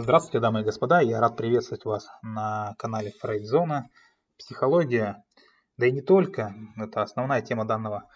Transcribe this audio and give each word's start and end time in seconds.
Здравствуйте, 0.00 0.38
дамы 0.38 0.60
и 0.60 0.64
господа, 0.64 1.00
я 1.00 1.18
рад 1.18 1.36
приветствовать 1.36 1.84
вас 1.84 2.08
на 2.22 2.76
канале 2.78 3.10
Фрейдзона. 3.18 3.90
Психология, 4.38 5.24
да 5.76 5.88
и 5.88 5.90
не 5.90 6.02
только, 6.02 6.54
это 6.76 7.02
основная 7.02 7.42
тема 7.42 7.64
данного 7.64 8.08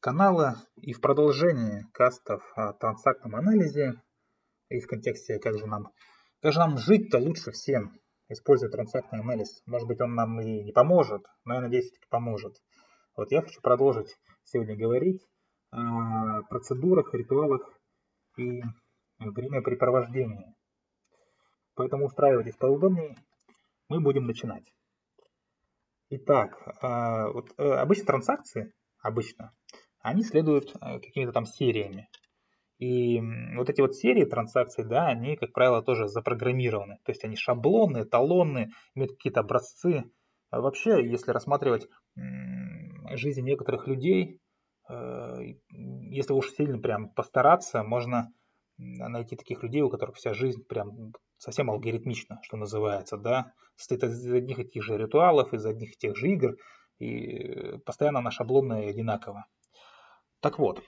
канала. 0.00 0.56
И 0.76 0.92
в 0.92 1.00
продолжении 1.00 1.86
кастов 1.94 2.42
о 2.54 2.74
трансактном 2.74 3.34
анализе 3.34 3.94
и 4.68 4.78
в 4.78 4.86
контексте, 4.86 5.38
как 5.38 5.56
же 5.56 5.64
нам, 5.66 5.88
как 6.42 6.52
же 6.52 6.58
нам 6.58 6.76
жить-то 6.76 7.16
лучше 7.16 7.50
всем, 7.52 7.98
используя 8.28 8.68
трансактный 8.68 9.20
анализ. 9.20 9.62
Может 9.64 9.88
быть, 9.88 10.02
он 10.02 10.14
нам 10.14 10.38
и 10.38 10.62
не 10.62 10.72
поможет, 10.72 11.22
но 11.46 11.54
я 11.54 11.62
надеюсь, 11.62 11.90
таки 11.92 12.04
поможет. 12.10 12.58
Вот 13.16 13.32
я 13.32 13.40
хочу 13.40 13.62
продолжить 13.62 14.18
сегодня 14.44 14.76
говорить 14.76 15.26
о 15.70 16.42
процедурах, 16.50 17.14
ритуалах 17.14 17.72
и 18.36 18.60
времяпрепровождении. 19.18 20.54
Поэтому 21.74 22.06
устраивайтесь 22.06 22.56
поудобнее, 22.56 23.16
мы 23.88 24.00
будем 24.00 24.26
начинать. 24.26 24.72
Итак, 26.10 26.76
а, 26.82 27.30
вот 27.30 27.52
э, 27.56 27.62
обычно 27.62 28.04
транзакции, 28.04 28.72
обычно, 29.00 29.52
они 30.00 30.22
следуют 30.22 30.74
э, 30.74 31.00
какими-то 31.00 31.32
там 31.32 31.46
сериями. 31.46 32.08
И 32.78 33.22
вот 33.56 33.70
эти 33.70 33.80
вот 33.80 33.94
серии 33.94 34.24
транзакций, 34.24 34.84
да, 34.84 35.06
они, 35.06 35.36
как 35.36 35.52
правило, 35.52 35.82
тоже 35.82 36.08
запрограммированы. 36.08 36.98
То 37.04 37.12
есть 37.12 37.24
они 37.24 37.36
шаблонные, 37.36 38.04
эталонные, 38.04 38.70
имеют 38.94 39.12
какие-то 39.12 39.40
образцы. 39.40 40.04
А 40.50 40.60
вообще, 40.60 41.08
если 41.08 41.30
рассматривать 41.30 41.88
жизнь 43.12 43.42
некоторых 43.42 43.86
людей, 43.86 44.40
э, 44.90 45.54
если 45.70 46.32
уж 46.34 46.50
сильно 46.50 46.78
прям 46.78 47.08
постараться, 47.08 47.82
можно 47.82 48.32
найти 48.76 49.36
таких 49.36 49.62
людей, 49.62 49.80
у 49.80 49.90
которых 49.90 50.16
вся 50.16 50.34
жизнь 50.34 50.64
прям 50.64 51.12
совсем 51.42 51.70
алгоритмично, 51.70 52.38
что 52.42 52.56
называется, 52.56 53.16
да, 53.16 53.52
состоит 53.74 54.04
из 54.04 54.32
одних 54.32 54.60
и 54.60 54.64
тех 54.64 54.84
же 54.84 54.96
ритуалов, 54.96 55.52
из 55.52 55.66
одних 55.66 55.94
и 55.94 55.98
тех 55.98 56.16
же 56.16 56.28
игр, 56.28 56.56
и 57.00 57.78
постоянно 57.84 58.20
она 58.20 58.30
шаблонная 58.30 58.84
и 58.84 58.90
одинакова. 58.90 59.46
Так 60.38 60.60
вот, 60.60 60.80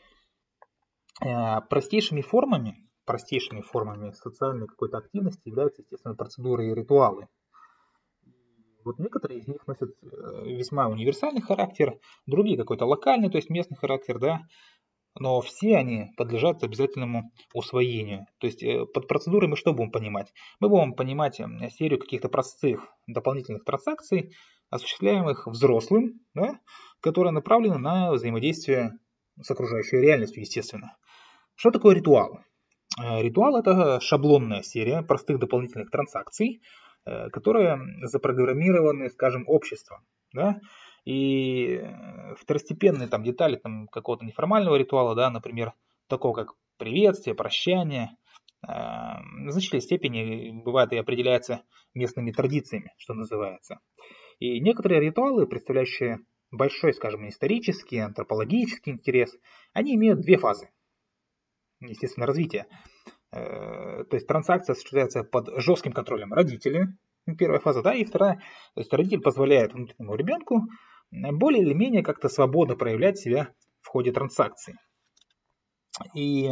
э, 1.25 1.61
простейшими 1.69 2.21
формами, 2.21 2.89
простейшими 3.05 3.63
формами 3.63 4.13
социальной 4.13 4.69
какой-то 4.69 4.99
активности 4.99 5.49
являются, 5.49 5.83
естественно, 5.83 6.15
процедуры 6.15 6.69
и 6.69 6.75
ритуалы. 6.75 7.27
Вот 8.85 9.01
некоторые 9.01 9.41
из 9.41 9.49
них 9.49 9.67
носят 9.67 9.91
э, 10.03 10.07
весьма 10.45 10.87
универсальный 10.87 11.41
характер, 11.43 11.99
другие 12.27 12.57
какой-то 12.57 12.85
локальный, 12.85 13.29
то 13.29 13.39
есть 13.39 13.51
местный 13.51 13.77
характер, 13.77 14.21
да, 14.21 14.43
но 15.19 15.41
все 15.41 15.77
они 15.77 16.11
подлежат 16.17 16.63
обязательному 16.65 17.31
усвоению. 17.53 18.27
То 18.39 18.47
есть 18.47 18.63
э, 18.63 18.85
под 18.87 19.09
процедурой 19.09 19.49
мы 19.49 19.57
что 19.57 19.73
будем 19.73 19.91
понимать? 19.91 20.33
Мы 20.61 20.69
будем 20.69 20.95
понимать 20.95 21.41
серию 21.77 21.99
каких-то 21.99 22.29
простых 22.29 22.87
дополнительных 23.07 23.65
транзакций, 23.65 24.33
осуществляемых 24.71 25.47
взрослым, 25.47 26.21
да, 26.35 26.59
которые 27.01 27.33
направлены 27.33 27.79
на 27.79 28.13
взаимодействие 28.13 28.93
с 29.41 29.51
окружающей 29.51 29.99
реальностью, 29.99 30.43
естественно. 30.43 30.97
Что 31.55 31.71
такое 31.71 31.95
ритуал? 31.95 32.41
Э, 33.01 33.23
ритуал– 33.23 33.57
это 33.59 34.01
шаблонная 34.01 34.63
серия 34.63 35.03
простых 35.03 35.39
дополнительных 35.39 35.91
транзакций, 35.91 36.63
э, 37.07 37.29
которые 37.31 37.79
запрограммированы, 38.03 39.11
скажем, 39.11 39.45
обществом. 39.47 40.05
Да? 40.33 40.61
И 41.05 41.81
э, 41.83 42.35
второстепенные 42.37 43.09
там 43.09 43.23
детали 43.23 43.57
там, 43.57 43.89
какого-то 43.89 44.25
неформального 44.25 44.77
ритуала, 44.77 45.15
да, 45.15 45.31
например, 45.31 45.75
такого 46.09 46.35
как 46.35 46.55
приветствие, 46.79 47.35
прощание, 47.35 48.17
э, 48.67 48.69
в 48.69 49.51
значительной 49.51 49.83
степени 49.83 50.63
бывает 50.63 50.93
и 50.93 50.97
определяется 50.97 51.63
местными 51.93 52.33
традициями, 52.33 52.93
что 52.97 53.15
называется. 53.15 53.81
И 54.39 54.61
некоторые 54.61 55.01
ритуалы, 55.01 55.47
представляющие 55.47 56.21
большой, 56.51 56.95
скажем, 56.95 57.29
исторический, 57.29 57.99
антропологический 57.99 58.93
интерес, 58.93 59.37
они 59.73 59.95
имеют 59.97 60.21
две 60.21 60.39
фазы, 60.39 60.71
естественно, 61.81 62.27
развития. 62.27 62.67
Э, 63.31 64.05
то 64.05 64.15
есть 64.15 64.27
транзакция 64.27 64.73
осуществляется 64.73 65.23
под 65.25 65.51
жестким 65.61 65.93
контролем 65.93 66.33
родителей, 66.33 66.87
первая 67.39 67.61
фаза, 67.61 67.83
да, 67.83 67.95
и 67.95 68.05
вторая, 68.05 68.37
то 68.75 68.81
есть 68.81 68.93
родитель 68.93 69.21
позволяет 69.21 69.73
внутреннему 69.73 70.15
ребенку 70.15 70.63
более 71.11 71.63
или 71.63 71.73
менее 71.73 72.03
как-то 72.03 72.29
свободно 72.29 72.77
проявлять 72.77 73.19
себя 73.19 73.49
в 73.81 73.89
ходе 73.89 74.13
транзакции. 74.13 74.79
И 76.15 76.51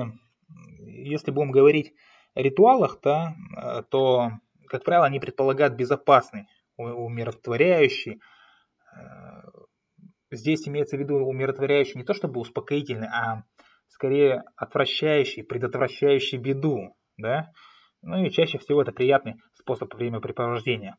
если 0.80 1.30
будем 1.30 1.50
говорить 1.50 1.92
о 2.34 2.42
ритуалах, 2.42 3.00
то, 3.00 3.34
то 3.90 4.30
как 4.68 4.84
правило, 4.84 5.06
они 5.06 5.20
предполагают 5.20 5.74
безопасный, 5.74 6.46
умиротворяющий. 6.76 8.20
Здесь 10.30 10.66
имеется 10.66 10.96
в 10.96 11.00
виду 11.00 11.16
умиротворяющий 11.16 11.98
не 11.98 12.04
то 12.04 12.14
чтобы 12.14 12.40
успокоительный, 12.40 13.08
а 13.08 13.44
скорее 13.88 14.44
отвращающий, 14.56 15.42
предотвращающий 15.42 16.38
беду. 16.38 16.96
Да? 17.16 17.50
Ну 18.00 18.24
и 18.24 18.30
чаще 18.30 18.58
всего 18.58 18.82
это 18.82 18.92
приятный 18.92 19.34
способ 19.54 19.92
времяпрепровождения. 19.94 20.96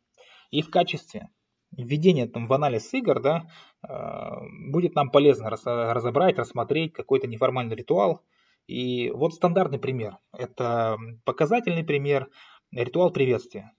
И 0.52 0.62
в 0.62 0.70
качестве 0.70 1.30
введение 1.78 2.28
там, 2.28 2.48
в 2.48 2.54
анализ 2.54 2.94
игр 2.94 3.22
да, 3.22 3.44
а, 3.82 4.40
будет 4.70 4.96
нам 4.96 5.10
полезно 5.10 5.50
разобрать, 5.50 6.38
рассмотреть 6.38 6.94
какой-то 6.94 7.28
неформальный 7.28 7.76
ритуал. 7.76 8.22
И 8.68 9.10
вот 9.12 9.34
стандартный 9.34 9.80
пример. 9.80 10.18
Это 10.32 10.98
показательный 11.26 11.84
пример, 11.84 12.30
ритуал 12.72 13.12
приветствия. 13.12 13.74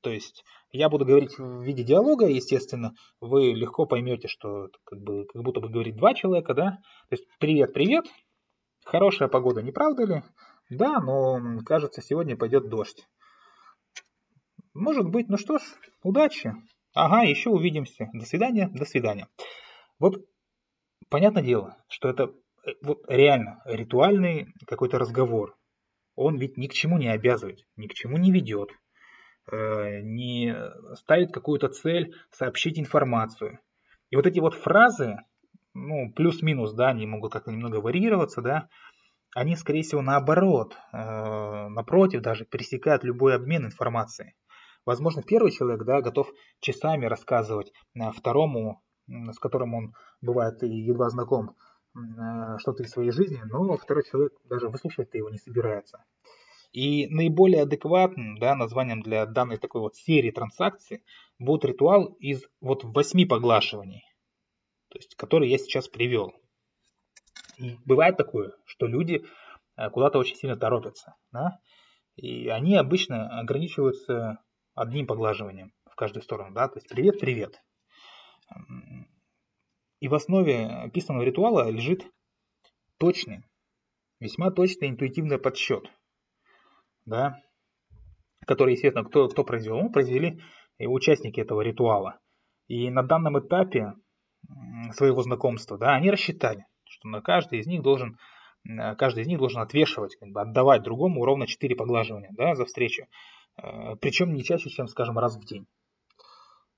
То 0.00 0.10
есть 0.10 0.44
я 0.72 0.88
буду 0.88 1.04
говорить 1.04 1.38
в 1.38 1.62
виде 1.62 1.84
диалога, 1.84 2.26
естественно, 2.26 2.94
вы 3.20 3.52
легко 3.52 3.86
поймете, 3.86 4.26
что 4.26 4.68
как, 4.84 5.00
бы, 5.00 5.26
как 5.26 5.42
будто 5.42 5.60
бы 5.60 5.68
говорит 5.68 5.96
два 5.96 6.14
человека, 6.14 6.54
да? 6.54 6.78
То 7.08 7.16
есть 7.16 7.24
привет, 7.38 7.72
привет, 7.72 8.06
хорошая 8.84 9.28
погода, 9.28 9.62
не 9.62 9.70
правда 9.70 10.04
ли? 10.04 10.22
Да, 10.70 11.00
но 11.00 11.60
кажется, 11.64 12.02
сегодня 12.02 12.36
пойдет 12.36 12.68
дождь. 12.68 13.06
Может 14.74 15.08
быть, 15.08 15.28
ну 15.28 15.36
что 15.36 15.58
ж, 15.58 15.62
удачи. 16.02 16.54
Ага, 16.94 17.22
еще 17.22 17.50
увидимся. 17.50 18.10
До 18.12 18.26
свидания, 18.26 18.68
до 18.68 18.84
свидания. 18.84 19.28
Вот 19.98 20.24
понятное 21.08 21.42
дело, 21.42 21.76
что 21.88 22.08
это 22.08 22.34
э, 22.66 22.72
вот 22.82 23.04
реально 23.08 23.62
ритуальный 23.64 24.48
какой-то 24.66 24.98
разговор. 24.98 25.56
Он 26.16 26.36
ведь 26.36 26.58
ни 26.58 26.66
к 26.66 26.74
чему 26.74 26.98
не 26.98 27.08
обязывает, 27.08 27.66
ни 27.76 27.86
к 27.86 27.94
чему 27.94 28.18
не 28.18 28.30
ведет, 28.30 28.70
э, 29.50 30.00
не 30.02 30.54
ставит 30.96 31.32
какую-то 31.32 31.68
цель 31.68 32.14
сообщить 32.30 32.78
информацию. 32.78 33.58
И 34.10 34.16
вот 34.16 34.26
эти 34.26 34.40
вот 34.40 34.52
фразы, 34.54 35.16
ну, 35.72 36.12
плюс-минус, 36.12 36.74
да, 36.74 36.88
они 36.88 37.06
могут 37.06 37.32
как-то 37.32 37.50
немного 37.50 37.76
варьироваться, 37.76 38.42
да, 38.42 38.68
они, 39.34 39.56
скорее 39.56 39.82
всего, 39.82 40.02
наоборот, 40.02 40.76
э, 40.92 41.68
напротив, 41.68 42.20
даже 42.20 42.44
пересекают 42.44 43.02
любой 43.02 43.34
обмен 43.34 43.64
информацией. 43.64 44.34
Возможно, 44.84 45.22
первый 45.22 45.52
человек 45.52 45.84
да, 45.84 46.00
готов 46.00 46.32
часами 46.60 47.06
рассказывать 47.06 47.72
э, 47.94 48.10
второму, 48.12 48.82
с 49.06 49.38
которым 49.38 49.74
он 49.74 49.94
бывает 50.20 50.62
едва 50.62 51.08
знаком, 51.10 51.56
э, 51.94 52.58
что-то 52.58 52.82
из 52.82 52.90
своей 52.90 53.12
жизни, 53.12 53.40
но 53.44 53.76
второй 53.76 54.04
человек 54.04 54.32
даже 54.44 54.68
выслушивать-то 54.68 55.18
его 55.18 55.30
не 55.30 55.38
собирается. 55.38 56.04
И 56.72 57.06
наиболее 57.08 57.62
адекватным 57.62 58.38
да, 58.38 58.56
названием 58.56 59.02
для 59.02 59.26
данной 59.26 59.58
такой 59.58 59.82
вот 59.82 59.94
серии 59.94 60.30
транзакций 60.30 61.04
будет 61.38 61.64
ритуал 61.64 62.06
из 62.18 62.44
вот 62.60 62.82
восьми 62.82 63.26
поглашиваний, 63.26 64.04
то 64.88 64.98
есть, 64.98 65.14
который 65.16 65.48
я 65.48 65.58
сейчас 65.58 65.88
привел. 65.88 66.32
И 67.58 67.76
бывает 67.84 68.16
такое, 68.16 68.52
что 68.64 68.86
люди 68.86 69.22
э, 69.76 69.90
куда-то 69.90 70.18
очень 70.18 70.36
сильно 70.36 70.56
торопятся. 70.56 71.14
Да? 71.30 71.60
И 72.16 72.48
они 72.48 72.76
обычно 72.76 73.38
ограничиваются 73.38 74.38
одним 74.74 75.06
поглаживанием 75.06 75.72
в 75.90 75.94
каждую 75.94 76.22
сторону, 76.22 76.54
да, 76.54 76.68
то 76.68 76.76
есть 76.78 76.88
привет, 76.88 77.20
привет. 77.20 77.62
И 80.00 80.08
в 80.08 80.14
основе 80.14 80.66
описанного 80.66 81.22
ритуала 81.22 81.68
лежит 81.70 82.06
точный, 82.98 83.44
весьма 84.20 84.50
точный 84.50 84.88
интуитивный 84.88 85.38
подсчет, 85.38 85.90
да, 87.04 87.40
который, 88.46 88.72
естественно, 88.72 89.04
кто, 89.04 89.28
кто 89.28 89.44
произвел? 89.44 89.80
Ну, 89.80 89.90
произвели 89.90 90.42
участники 90.78 91.40
этого 91.40 91.60
ритуала. 91.60 92.18
И 92.66 92.90
на 92.90 93.02
данном 93.02 93.38
этапе 93.38 93.94
своего 94.92 95.22
знакомства, 95.22 95.78
да, 95.78 95.94
они 95.94 96.10
рассчитали, 96.10 96.66
что 96.84 97.08
на 97.08 97.20
каждый 97.20 97.60
из 97.60 97.66
них 97.66 97.82
должен 97.82 98.18
каждый 98.96 99.24
из 99.24 99.26
них 99.26 99.38
должен 99.38 99.60
отвешивать, 99.60 100.14
как 100.16 100.28
бы 100.28 100.40
отдавать 100.40 100.82
другому 100.82 101.24
ровно 101.24 101.48
4 101.48 101.74
поглаживания 101.74 102.30
да, 102.32 102.54
за 102.54 102.64
встречу. 102.64 103.06
Э, 103.56 103.96
Причем 103.96 104.34
не 104.34 104.44
чаще, 104.44 104.70
чем, 104.70 104.88
скажем, 104.88 105.18
раз 105.18 105.36
в 105.36 105.44
день. 105.44 105.66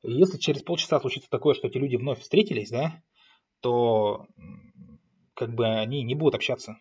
Если 0.02 0.38
через 0.38 0.62
полчаса 0.62 1.00
случится 1.00 1.30
такое, 1.30 1.54
что 1.54 1.66
эти 1.66 1.78
люди 1.78 1.96
вновь 1.96 2.20
встретились, 2.20 2.70
да, 2.70 3.02
то 3.60 4.26
как 5.34 5.54
бы 5.54 5.66
они 5.66 6.02
не 6.02 6.14
будут 6.14 6.34
общаться. 6.34 6.78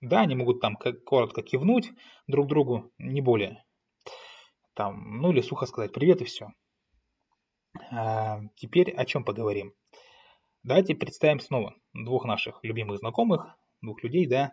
Да, 0.00 0.20
они 0.20 0.34
могут 0.34 0.60
там 0.60 0.76
коротко 0.76 1.42
кивнуть 1.42 1.90
друг 2.26 2.46
другу, 2.46 2.90
не 2.98 3.20
более. 3.20 3.64
там, 4.74 5.20
ну 5.20 5.32
или 5.32 5.40
сухо 5.40 5.66
сказать 5.66 5.92
привет 5.92 6.20
и 6.22 6.24
все. 6.24 6.52
А, 7.90 8.40
теперь 8.56 8.90
о 8.92 9.04
чем 9.04 9.24
поговорим? 9.24 9.74
Давайте 10.62 10.94
представим 10.94 11.40
снова 11.40 11.74
двух 11.92 12.24
наших 12.24 12.60
любимых 12.62 12.98
знакомых, 12.98 13.56
двух 13.80 14.02
людей, 14.02 14.26
да, 14.26 14.52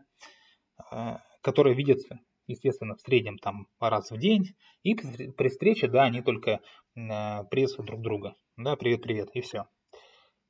а, 0.91 1.21
которые 1.41 1.75
видятся, 1.75 2.19
естественно, 2.47 2.95
в 2.95 3.01
среднем 3.01 3.38
там 3.38 3.67
раз 3.79 4.11
в 4.11 4.17
день, 4.17 4.55
и 4.83 4.95
при 4.95 5.49
встрече, 5.49 5.88
да, 5.88 6.03
они 6.03 6.21
только 6.21 6.61
а, 6.95 7.44
приветствуют 7.44 7.88
друг 7.88 8.01
друга, 8.01 8.35
да, 8.55 8.75
привет-привет, 8.75 9.29
и 9.33 9.41
все. 9.41 9.67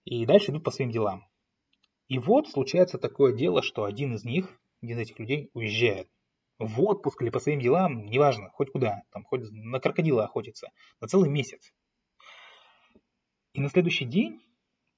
И 0.06 0.26
дальше 0.26 0.52
идут 0.52 0.64
по 0.64 0.72
своим 0.72 0.92
делам. 0.92 1.28
И 2.08 2.20
вот 2.20 2.48
случается 2.48 2.98
такое 2.98 3.34
дело, 3.34 3.62
что 3.62 3.84
один 3.84 4.14
из 4.14 4.24
них, 4.24 4.60
один 4.82 4.98
из 4.98 5.02
этих 5.02 5.20
людей 5.20 5.50
уезжает 5.54 6.10
в 6.60 6.82
отпуск 6.82 7.22
или 7.22 7.30
по 7.30 7.40
своим 7.40 7.60
делам, 7.60 8.06
неважно, 8.06 8.50
хоть 8.52 8.72
куда, 8.72 9.04
там, 9.12 9.24
хоть 9.24 9.42
на 9.52 9.80
крокодила 9.80 10.24
охотиться, 10.24 10.70
на 11.02 11.08
целый 11.08 11.30
месяц. 11.30 11.74
И 13.54 13.60
на 13.60 13.70
следующий 13.70 14.06
день, 14.06 14.42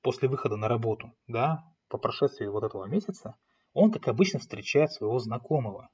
после 0.01 0.29
выхода 0.29 0.55
на 0.55 0.67
работу, 0.67 1.13
да, 1.27 1.63
по 1.87 1.97
прошествии 1.97 2.45
вот 2.45 2.63
этого 2.63 2.85
месяца, 2.85 3.35
он, 3.73 3.91
как 3.91 4.07
обычно, 4.07 4.39
встречает 4.39 4.91
своего 4.91 5.17
знакомого. 5.19 5.89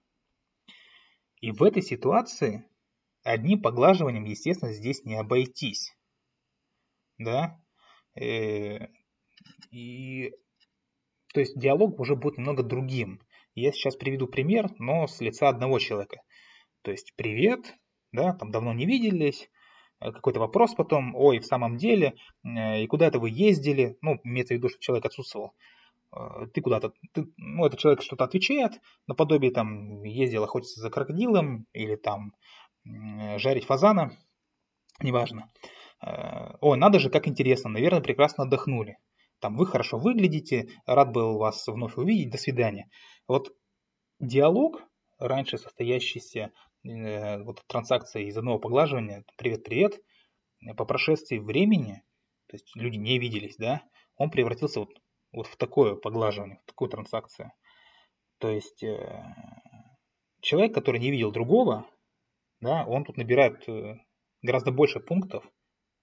И 1.46 1.52
в 1.52 1.62
этой 1.62 1.84
ситуации 1.84 2.68
одним 3.24 3.62
поглаживанием, 3.62 4.24
естественно, 4.24 4.74
здесь 4.74 5.06
не 5.06 5.14
обойтись. 5.14 5.96
Да? 7.20 7.62
Э, 8.20 8.88
и, 9.70 10.32
то 11.36 11.42
есть 11.42 11.56
диалог 11.56 12.00
уже 12.00 12.16
будет 12.16 12.40
немного 12.40 12.64
другим. 12.64 13.22
Я 13.54 13.72
сейчас 13.74 13.96
приведу 13.96 14.26
пример, 14.26 14.72
но 14.80 15.06
с 15.06 15.22
лица 15.22 15.48
одного 15.48 15.78
человека. 15.78 16.24
То 16.82 16.90
есть 16.90 17.14
привет, 17.16 17.76
да, 18.12 18.34
там 18.34 18.50
давно 18.50 18.74
не 18.74 18.88
виделись, 18.88 19.48
э, 20.00 20.12
какой-то 20.12 20.40
вопрос 20.40 20.74
потом, 20.74 21.14
ой, 21.16 21.38
в 21.38 21.46
самом 21.46 21.78
деле, 21.78 22.16
э, 22.44 22.82
и 22.82 22.88
куда 22.88 23.06
это 23.06 23.20
вы 23.20 23.30
ездили, 23.30 24.00
ну, 24.02 24.20
имеется 24.24 24.56
в 24.56 24.58
виду, 24.58 24.70
что 24.70 24.80
человек 24.80 25.06
отсутствовал, 25.06 25.54
ты 26.54 26.62
куда-то, 26.62 26.94
ты, 27.14 27.28
ну, 27.38 27.66
этот 27.66 27.80
человек 27.80 28.02
что-то 28.02 28.24
отвечает, 28.24 28.80
наподобие 29.08 29.52
там 29.52 30.04
ездил 30.04 30.44
охотиться 30.44 30.82
за 30.82 30.90
крокодилом 30.90 31.68
или 31.74 31.96
там 31.96 32.34
жарить 32.84 33.66
фазана, 33.66 34.12
неважно. 35.02 35.50
Ой, 36.02 36.78
надо 36.78 37.00
же, 37.00 37.10
как 37.10 37.28
интересно, 37.28 37.70
наверное, 37.70 38.02
прекрасно 38.02 38.44
отдохнули 38.44 38.98
там 39.40 39.58
вы 39.58 39.66
хорошо 39.66 39.98
выглядите, 39.98 40.70
рад 40.86 41.12
был 41.12 41.38
вас 41.38 41.68
вновь 41.68 41.98
увидеть, 41.98 42.32
до 42.32 42.38
свидания. 42.38 42.90
Вот 43.28 43.54
диалог, 44.20 44.82
раньше 45.20 45.58
состоящийся 45.58 46.52
э, 46.84 47.44
вот 47.44 47.64
транзакции 47.68 48.28
из 48.28 48.38
одного 48.38 48.60
поглаживания, 48.60 49.24
привет-привет, 49.38 50.02
по 50.78 50.86
прошествии 50.86 51.38
времени, 51.38 52.02
то 52.48 52.56
есть 52.56 52.76
люди 52.76 52.98
не 52.98 53.20
виделись, 53.20 53.58
да, 53.58 53.84
он 54.16 54.32
превратился 54.32 54.80
вот, 54.80 54.90
вот 55.36 55.48
в 55.48 55.58
такое 55.58 55.96
поглаживание, 55.96 56.60
в 56.64 56.66
такую 56.68 56.90
транзакцию. 56.90 57.52
То 58.40 58.50
есть 58.50 58.84
э, 58.84 59.24
человек, 60.42 60.74
который 60.74 61.00
не 61.00 61.12
видел 61.12 61.32
другого, 61.32 61.86
да, 62.62 62.86
он 62.86 63.04
тут 63.04 63.18
набирает 63.18 63.68
э, 63.68 63.98
гораздо 64.42 64.72
больше 64.72 65.00
пунктов, 65.00 65.44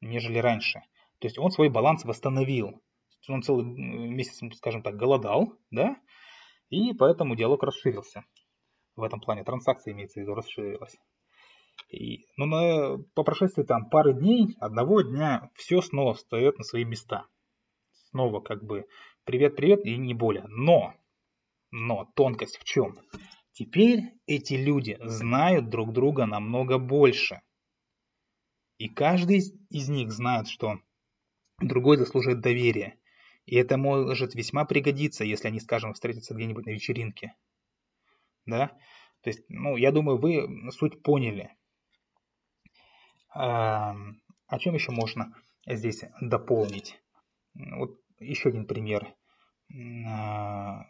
нежели 0.00 0.38
раньше. 0.38 0.80
То 1.18 1.26
есть 1.26 1.38
он 1.38 1.50
свой 1.50 1.68
баланс 1.68 2.04
восстановил 2.04 2.80
он 3.28 3.42
целый 3.42 3.64
месяц, 3.64 4.40
скажем 4.56 4.82
так, 4.82 4.96
голодал, 4.96 5.52
да, 5.70 5.96
и 6.70 6.92
поэтому 6.94 7.36
диалог 7.36 7.62
расширился. 7.62 8.24
В 8.96 9.02
этом 9.02 9.20
плане 9.20 9.44
транзакция 9.44 9.92
имеется 9.92 10.20
в 10.20 10.22
виду 10.22 10.34
расширилась. 10.34 10.96
И, 11.88 12.26
ну, 12.36 12.46
на, 12.46 12.98
по 13.14 13.22
прошествии 13.22 13.62
там 13.62 13.88
пары 13.88 14.12
дней, 14.12 14.56
одного 14.60 15.02
дня, 15.02 15.50
все 15.54 15.80
снова 15.80 16.14
встает 16.14 16.58
на 16.58 16.64
свои 16.64 16.84
места. 16.84 17.26
Снова 18.10 18.40
как 18.40 18.62
бы 18.62 18.86
привет-привет 19.24 19.84
и 19.84 19.96
не 19.96 20.14
более. 20.14 20.44
Но, 20.48 20.94
но 21.70 22.10
тонкость 22.14 22.58
в 22.58 22.64
чем? 22.64 22.98
Теперь 23.52 24.14
эти 24.26 24.54
люди 24.54 24.98
знают 25.02 25.68
друг 25.68 25.92
друга 25.92 26.26
намного 26.26 26.78
больше. 26.78 27.42
И 28.78 28.88
каждый 28.88 29.38
из 29.70 29.88
них 29.88 30.10
знает, 30.10 30.48
что 30.48 30.80
другой 31.60 31.98
заслуживает 31.98 32.40
доверия. 32.40 32.98
И 33.44 33.56
это 33.56 33.76
может 33.76 34.34
весьма 34.34 34.64
пригодиться, 34.64 35.24
если 35.24 35.48
они, 35.48 35.60
скажем, 35.60 35.92
встретятся 35.92 36.34
где-нибудь 36.34 36.66
на 36.66 36.70
вечеринке. 36.70 37.34
Да? 38.46 38.68
То 39.22 39.30
есть, 39.30 39.44
ну, 39.48 39.76
я 39.76 39.92
думаю, 39.92 40.18
вы 40.18 40.70
суть 40.72 41.02
поняли. 41.02 41.54
А, 43.34 43.94
о 44.46 44.58
чем 44.58 44.74
еще 44.74 44.92
можно 44.92 45.34
здесь 45.66 46.02
дополнить? 46.20 47.00
Вот 47.54 48.01
еще 48.22 48.48
один 48.50 48.66
пример, 48.66 49.14
а, 50.06 50.84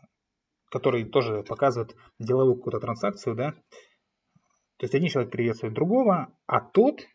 который 0.71 1.05
тоже 1.05 1.43
показывает 1.43 1.97
деловую 2.19 2.57
какую-то 2.57 2.81
транзакцию, 2.81 3.35
да? 3.35 3.53
То 4.79 4.85
есть 4.85 4.95
один 4.95 5.09
человек 5.09 5.31
приветствует 5.31 5.75
другого, 5.75 6.37
а 6.47 6.61
тот 6.61 7.07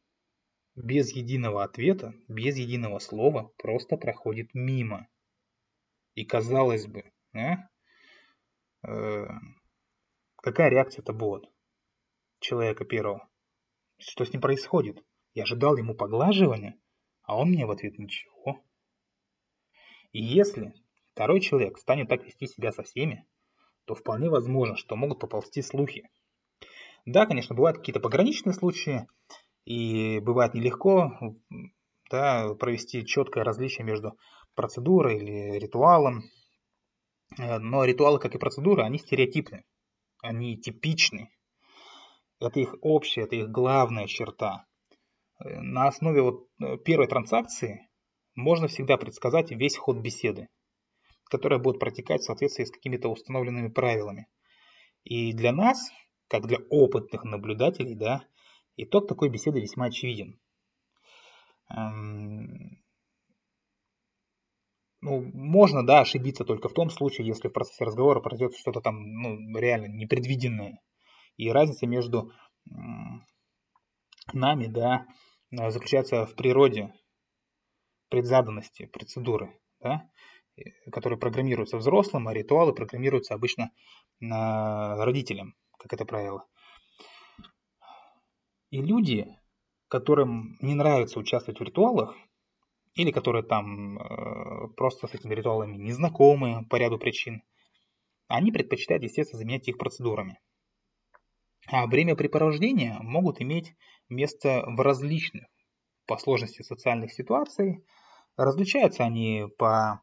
без 0.75 1.11
единого 1.11 1.63
ответа, 1.63 2.13
без 2.27 2.57
единого 2.57 2.99
слова 2.99 3.51
просто 3.57 3.97
проходит 3.97 4.53
мимо. 4.53 5.07
И 6.13 6.23
казалось 6.23 6.87
бы, 6.87 7.11
да, 7.33 7.69
э, 8.87 9.25
какая 10.37 10.69
реакция-то 10.69 11.13
будет 11.13 11.49
человека 12.39 12.85
первого? 12.85 13.27
Что 13.97 14.23
с 14.23 14.31
ним 14.31 14.41
происходит? 14.41 15.03
Я 15.33 15.43
ожидал 15.43 15.77
ему 15.77 15.95
поглаживания, 15.95 16.79
а 17.23 17.37
он 17.37 17.49
мне 17.49 17.65
в 17.65 17.71
ответ 17.71 17.97
ничего. 17.97 18.63
И 20.11 20.21
если 20.21 20.73
второй 21.13 21.41
человек 21.41 21.77
станет 21.77 22.09
так 22.09 22.25
вести 22.25 22.47
себя 22.47 22.71
со 22.71 22.83
всеми, 22.83 23.25
то 23.85 23.95
вполне 23.95 24.29
возможно, 24.29 24.75
что 24.75 24.95
могут 24.95 25.19
поползти 25.19 25.61
слухи. 25.61 26.09
Да, 27.05 27.25
конечно, 27.25 27.55
бывают 27.55 27.77
какие-то 27.77 27.99
пограничные 27.99 28.53
случаи, 28.53 29.07
и 29.67 30.19
бывает 30.19 30.53
нелегко 30.53 31.11
да, 32.09 32.53
провести 32.55 33.05
четкое 33.05 33.43
различие 33.43 33.85
между 33.85 34.17
процедурой 34.55 35.17
или 35.17 35.59
ритуалом. 35.59 36.23
Э, 37.37 37.59
но 37.59 37.83
ритуалы, 37.83 38.19
как 38.19 38.33
и 38.33 38.37
процедуры, 38.37 38.83
они 38.83 38.97
стереотипны, 38.97 39.65
они 40.21 40.57
типичны. 40.57 41.29
Это 42.39 42.61
их 42.61 42.75
общая, 42.81 43.23
это 43.23 43.35
их 43.35 43.49
главная 43.49 44.07
черта. 44.07 44.65
Э, 45.43 45.59
на 45.59 45.87
основе 45.87 46.21
вот 46.21 46.47
э, 46.61 46.77
первой 46.77 47.07
транзакции 47.07 47.86
можно 48.37 48.67
всегда 48.67 48.97
предсказать 48.97 49.51
весь 49.51 49.75
ход 49.75 49.97
беседы, 49.97 50.47
которая 51.25 51.59
будет 51.59 51.79
протекать 51.79 52.21
в 52.21 52.25
соответствии 52.25 52.63
с 52.63 52.71
какими-то 52.71 53.09
установленными 53.09 53.69
правилами. 53.69 54.27
И 55.03 55.33
для 55.33 55.51
нас, 55.51 55.89
как 56.29 56.45
для 56.45 56.59
опытных 56.69 57.23
наблюдателей, 57.23 57.95
да, 57.95 58.23
итог 58.77 59.07
такой 59.07 59.29
беседы 59.29 59.59
весьма 59.59 59.85
очевиден. 59.85 60.39
Эм, 61.69 62.83
ну, 65.01 65.21
можно, 65.33 65.85
да, 65.85 66.01
ошибиться 66.01 66.45
только 66.45 66.69
в 66.69 66.73
том 66.73 66.91
случае, 66.91 67.25
если 67.25 67.47
в 67.47 67.53
процессе 67.53 67.85
разговора 67.85 68.19
произойдет 68.19 68.55
что-то 68.55 68.81
там, 68.81 69.01
ну, 69.01 69.57
реально 69.57 69.87
непредвиденное. 69.87 70.79
И 71.37 71.49
разница 71.49 71.87
между 71.87 72.31
нами, 74.31 74.67
да, 74.67 75.07
заключается 75.51 76.27
в 76.27 76.35
природе 76.35 76.93
предзаданности 78.09 78.85
процедуры, 78.85 79.59
да, 79.79 80.09
которые 80.91 81.19
программируются 81.19 81.77
взрослым, 81.77 82.27
а 82.27 82.33
ритуалы 82.33 82.73
программируются 82.73 83.33
обычно 83.33 83.71
родителям, 84.19 85.55
как 85.77 85.93
это 85.93 86.05
правило. 86.05 86.45
И 88.69 88.81
люди, 88.81 89.27
которым 89.87 90.57
не 90.61 90.75
нравится 90.75 91.19
участвовать 91.19 91.59
в 91.59 91.63
ритуалах, 91.63 92.15
или 92.95 93.11
которые 93.11 93.43
там 93.43 93.99
э, 93.99 94.67
просто 94.75 95.07
с 95.07 95.13
этими 95.13 95.35
ритуалами 95.35 95.77
не 95.77 95.91
знакомы 95.91 96.65
по 96.67 96.77
ряду 96.77 96.97
причин, 96.97 97.43
они 98.27 98.51
предпочитают, 98.51 99.03
естественно, 99.03 99.39
заменять 99.39 99.67
их 99.67 99.77
процедурами. 99.77 100.39
А 101.67 101.85
времяпрепровождения 101.85 102.97
могут 103.01 103.39
иметь 103.39 103.75
место 104.09 104.63
в 104.67 104.81
различных 104.81 105.45
по 106.07 106.17
сложности 106.17 106.63
социальных 106.63 107.13
ситуаций. 107.13 107.85
Различаются 108.37 109.03
они 109.03 109.45
по 109.57 110.01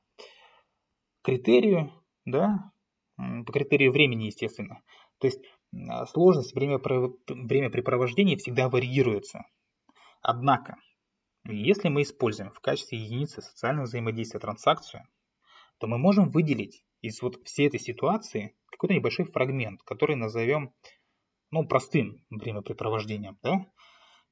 критерию, 1.23 1.93
да, 2.25 2.73
по 3.17 3.53
критерию 3.53 3.93
времени, 3.93 4.25
естественно. 4.25 4.83
То 5.19 5.29
есть 5.29 5.41
сложность 6.09 6.55
времяпрепровождения 6.55 8.37
всегда 8.37 8.69
варьируется. 8.69 9.45
Однако, 10.21 10.77
если 11.45 11.89
мы 11.89 12.03
используем 12.03 12.51
в 12.51 12.61
качестве 12.61 12.99
единицы 12.99 13.41
социального 13.41 13.85
взаимодействия 13.85 14.41
транзакцию, 14.41 15.07
то 15.79 15.87
мы 15.87 15.99
можем 15.99 16.31
выделить 16.31 16.85
из 17.03 17.21
вот 17.23 17.43
всей 17.45 17.69
этой 17.69 17.81
ситуации 17.81 18.57
какой-то 18.71 18.95
небольшой 18.95 19.27
фрагмент, 19.27 19.83
который 19.83 20.17
назовем 20.17 20.73
ну, 21.51 21.67
простым 21.67 22.25
времяпрепровождением. 22.31 23.39
Да? 23.43 23.67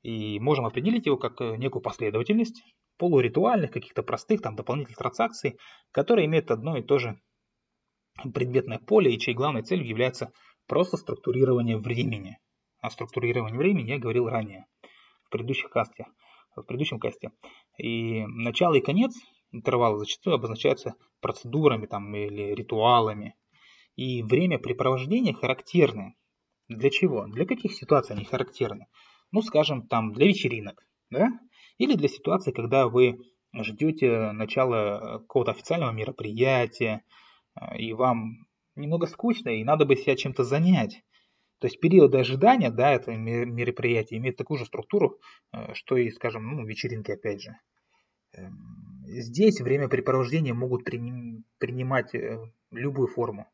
И 0.02 0.40
можем 0.40 0.66
определить 0.66 1.06
его 1.06 1.16
как 1.16 1.40
э, 1.40 1.56
некую 1.56 1.82
последовательность 1.82 2.62
полуритуальных, 3.02 3.72
каких-то 3.72 4.04
простых 4.04 4.42
там 4.42 4.54
дополнительных 4.54 4.96
транзакций, 4.96 5.58
которые 5.90 6.26
имеют 6.26 6.52
одно 6.52 6.76
и 6.76 6.82
то 6.84 6.98
же 6.98 7.20
предметное 8.32 8.78
поле 8.78 9.12
и 9.12 9.18
чьей 9.18 9.34
главной 9.34 9.62
целью 9.62 9.88
является 9.88 10.30
просто 10.68 10.96
структурирование 10.96 11.78
времени. 11.78 12.38
О 12.80 12.90
структурировании 12.90 13.58
времени 13.58 13.90
я 13.90 13.98
говорил 13.98 14.28
ранее, 14.28 14.66
в 15.24 15.30
предыдущих 15.30 15.70
касте, 15.70 16.06
в 16.54 16.62
предыдущем 16.62 17.00
касте. 17.00 17.32
И 17.76 18.24
начало 18.24 18.74
и 18.74 18.80
конец 18.80 19.12
интервала 19.50 19.98
зачастую 19.98 20.36
обозначаются 20.36 20.94
процедурами 21.20 21.86
там, 21.86 22.14
или 22.14 22.54
ритуалами. 22.54 23.34
И 23.96 24.22
время 24.22 24.60
препровождения 24.60 25.34
характерны. 25.34 26.14
Для 26.68 26.90
чего? 26.90 27.26
Для 27.26 27.46
каких 27.46 27.72
ситуаций 27.72 28.14
они 28.14 28.24
характерны? 28.24 28.86
Ну, 29.32 29.42
скажем, 29.42 29.88
там 29.88 30.12
для 30.12 30.26
вечеринок, 30.28 30.86
да? 31.10 31.32
Или 31.82 31.96
для 31.96 32.06
ситуации, 32.08 32.52
когда 32.52 32.86
вы 32.86 33.18
ждете 33.52 34.30
начала 34.30 35.18
какого-то 35.18 35.50
официального 35.50 35.90
мероприятия, 35.90 37.02
э, 37.60 37.76
и 37.76 37.92
вам 37.92 38.46
немного 38.76 39.08
скучно, 39.08 39.48
и 39.48 39.64
надо 39.64 39.84
бы 39.84 39.96
себя 39.96 40.14
чем-то 40.14 40.44
занять. 40.44 41.02
То 41.58 41.66
есть 41.66 41.80
периоды 41.80 42.18
ожидания, 42.18 42.70
да, 42.70 42.92
этого 42.92 43.16
мероприятия 43.16 44.16
имеют 44.18 44.36
такую 44.36 44.58
же 44.58 44.64
структуру, 44.64 45.18
э, 45.52 45.74
что 45.74 45.96
и, 45.96 46.08
скажем, 46.10 46.56
ну, 46.56 46.64
вечеринки 46.64 47.10
опять 47.10 47.42
же. 47.42 47.56
Эм, 48.34 49.02
здесь 49.08 49.60
времяпрепровождения 49.60 50.54
могут 50.54 50.84
принимать 50.84 52.14
э, 52.14 52.38
любую 52.70 53.08
форму. 53.08 53.48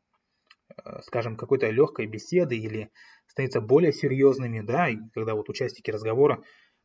Э, 0.85 1.01
скажем, 1.01 1.35
какой-то 1.35 1.67
легкой 1.71 2.05
беседы 2.05 2.55
или 2.55 2.91
становиться 3.25 3.59
более 3.59 3.91
серьезными, 3.91 4.61
да, 4.61 4.89
когда 5.15 5.33
вот 5.33 5.49
участники 5.49 5.89
разговора 5.89 6.43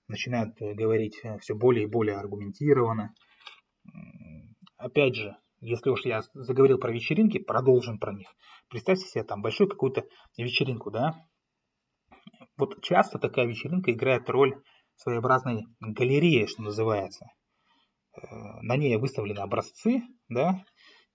начинают 0.09 0.57
говорить 0.59 1.21
все 1.41 1.55
более 1.55 1.85
и 1.85 1.91
более 1.91 2.17
аргументированно. 2.17 3.15
Опять 4.77 5.17
же, 5.17 5.37
если 5.61 5.91
уж 5.91 6.05
я 6.05 6.23
заговорил 6.35 6.79
про 6.79 6.93
вечеринки, 6.93 7.39
продолжим 7.39 7.99
про 7.99 8.13
них. 8.13 8.29
Представьте 8.69 9.07
себе 9.07 9.25
там 9.25 9.41
большую 9.41 9.69
какую-то 9.69 10.05
вечеринку, 10.37 10.91
да? 10.91 11.15
Вот 12.57 12.83
часто 12.83 13.19
такая 13.19 13.47
вечеринка 13.47 13.93
играет 13.93 14.29
роль 14.29 14.63
своеобразной 14.97 15.65
галереи, 15.81 16.47
что 16.47 16.63
называется. 16.63 17.27
Э, 18.17 18.21
на 18.63 18.77
ней 18.77 18.97
выставлены 18.97 19.41
образцы, 19.41 20.03
да, 20.29 20.63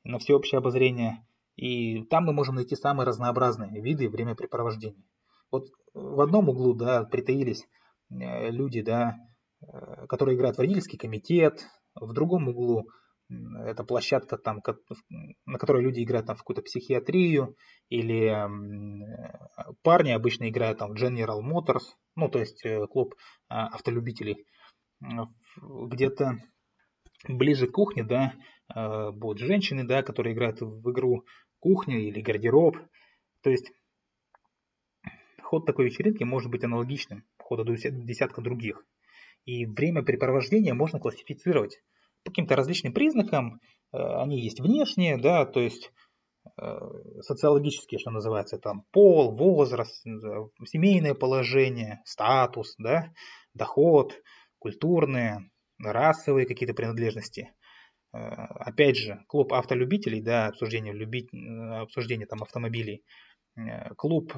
на 0.03 0.19
всеобщее 0.19 0.59
обозрение. 0.59 1.25
И 1.55 2.03
там 2.05 2.25
мы 2.25 2.33
можем 2.33 2.55
найти 2.55 2.75
самые 2.75 3.05
разнообразные 3.05 3.81
виды 3.81 4.09
времяпрепровождения. 4.09 5.03
Вот 5.51 5.67
в 5.93 6.21
одном 6.21 6.49
углу, 6.49 6.73
да, 6.73 7.03
притаились 7.03 7.63
э, 7.63 7.65
люди, 8.09 8.81
да, 8.81 9.15
э, 9.61 10.07
которые 10.07 10.37
играют 10.37 10.57
в 10.57 10.59
родительский 10.59 10.97
комитет, 10.97 11.65
в 11.95 12.13
другом 12.13 12.49
углу 12.49 12.87
это 13.29 13.83
площадка, 13.83 14.37
там, 14.37 14.61
на 15.45 15.59
которой 15.59 15.83
люди 15.83 16.03
играют 16.03 16.25
там, 16.25 16.35
в 16.35 16.39
какую-то 16.39 16.63
психиатрию, 16.63 17.55
или 17.89 18.35
парни 19.83 20.11
обычно 20.11 20.49
играют 20.49 20.79
там 20.79 20.93
в 20.93 20.95
General 20.95 21.39
Motors, 21.41 21.83
ну, 22.15 22.27
то 22.27 22.39
есть 22.39 22.65
э, 22.65 22.87
клуб 22.87 23.13
а, 23.47 23.67
автолюбителей. 23.67 24.45
Где-то 25.61 26.37
ближе 27.27 27.67
к 27.67 27.71
кухне, 27.71 28.03
да, 28.03 28.33
э, 28.73 29.11
будут 29.11 29.39
женщины, 29.39 29.83
да, 29.85 30.01
которые 30.01 30.33
играют 30.33 30.61
в 30.61 30.91
игру 30.91 31.23
кухня 31.59 31.99
или 31.99 32.21
гардероб. 32.21 32.77
То 33.43 33.51
есть 33.51 33.71
ход 35.41 35.65
такой 35.65 35.85
вечеринки 35.85 36.23
может 36.23 36.49
быть 36.49 36.63
аналогичным 36.63 37.23
ходу 37.49 37.75
десятка 37.75 38.41
других. 38.41 38.85
И 39.45 39.65
время 39.65 40.03
препровождения 40.03 40.73
можно 40.73 40.99
классифицировать 40.99 41.79
по 42.23 42.31
каким-то 42.31 42.55
различным 42.55 42.93
признакам. 42.93 43.59
Э, 43.91 43.97
они 44.21 44.39
есть 44.39 44.59
внешние, 44.59 45.17
да, 45.17 45.45
то 45.45 45.59
есть 45.59 45.91
э, 46.61 46.79
социологические, 47.21 47.99
что 47.99 48.11
называется, 48.11 48.57
там 48.57 48.83
пол, 48.91 49.35
возраст, 49.35 50.03
семейное 50.65 51.13
положение, 51.13 52.01
статус, 52.05 52.75
да, 52.77 53.11
доход, 53.53 54.21
культурные, 54.59 55.49
расовые 55.79 56.45
какие-то 56.45 56.75
принадлежности. 56.75 57.53
Э, 58.13 58.17
опять 58.17 58.97
же, 58.97 59.23
клуб 59.27 59.53
автолюбителей, 59.53 60.21
да, 60.21 60.47
обсуждение, 60.47 60.93
любить, 60.93 61.29
обсуждение 61.33 62.27
там 62.27 62.43
автомобилей, 62.43 63.03
клуб 63.97 64.33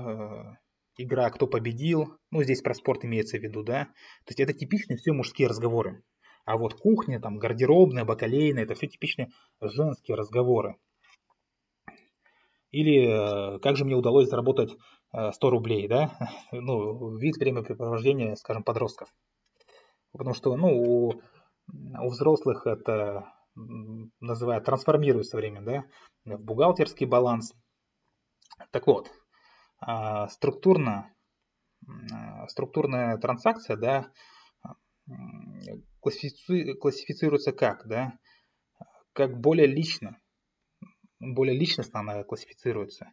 игра 1.04 1.30
«Кто 1.30 1.48
победил?», 1.48 2.18
ну, 2.32 2.44
здесь 2.44 2.62
про 2.62 2.74
спорт 2.74 3.06
имеется 3.06 3.38
в 3.38 3.42
виду, 3.42 3.64
да, 3.64 3.86
то 3.86 4.30
есть 4.30 4.40
это 4.40 4.54
типичные 4.54 4.98
все 4.98 5.12
мужские 5.14 5.48
разговоры. 5.48 6.04
А 6.46 6.58
вот 6.58 6.74
кухня, 6.74 7.20
там, 7.20 7.38
гардеробная, 7.38 8.06
бакалейная, 8.06 8.64
это 8.64 8.76
все 8.76 8.88
типичные 8.88 9.30
женские 9.62 10.16
разговоры. 10.18 10.78
Или 12.72 13.56
э, 13.56 13.60
как 13.60 13.76
же 13.76 13.86
мне 13.86 13.96
удалось 13.96 14.30
заработать 14.30 14.72
100 15.12 15.30
э, 15.30 15.52
рублей, 15.52 15.88
да? 15.88 16.18
Ну, 16.52 17.18
вид 17.18 17.38
времяпрепровождения, 17.38 18.36
скажем, 18.36 18.64
подростков. 18.64 19.10
Потому 20.14 20.34
что, 20.34 20.56
ну, 20.56 20.68
у, 20.70 21.22
у 21.72 22.10
взрослых 22.10 22.66
это 22.66 23.26
называют, 23.56 24.66
трансформируется 24.66 25.38
время, 25.38 25.62
да, 25.62 25.84
в 26.26 26.42
бухгалтерский 26.42 27.06
баланс. 27.06 27.54
Так 28.72 28.88
вот, 28.88 29.12
структурно, 30.30 31.14
структурная 32.48 33.18
транзакция, 33.18 33.78
да, 33.78 34.12
классифици... 36.00 36.74
классифицируется 36.74 37.52
как, 37.52 37.88
да? 37.88 38.18
Как 39.14 39.40
более 39.40 39.68
лично. 39.68 40.20
Более 41.20 41.58
личностно 41.58 42.00
она 42.00 42.24
классифицируется. 42.24 43.12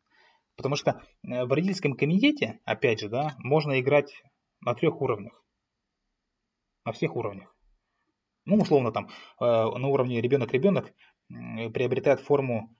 Потому 0.56 0.76
что 0.76 1.02
э, 1.22 1.44
в 1.44 1.52
родительском 1.52 1.94
комитете, 1.94 2.60
опять 2.64 3.00
же, 3.00 3.08
да, 3.08 3.36
можно 3.38 3.80
играть 3.80 4.12
на 4.60 4.74
трех 4.74 5.00
уровнях. 5.00 5.44
На 6.84 6.92
всех 6.92 7.16
уровнях. 7.16 7.54
Ну, 8.44 8.56
условно, 8.56 8.90
там, 8.92 9.08
э, 9.08 9.10
на 9.40 9.88
уровне 9.88 10.20
ребенок-ребенок 10.20 10.92
приобретает 11.28 12.20
форму 12.20 12.74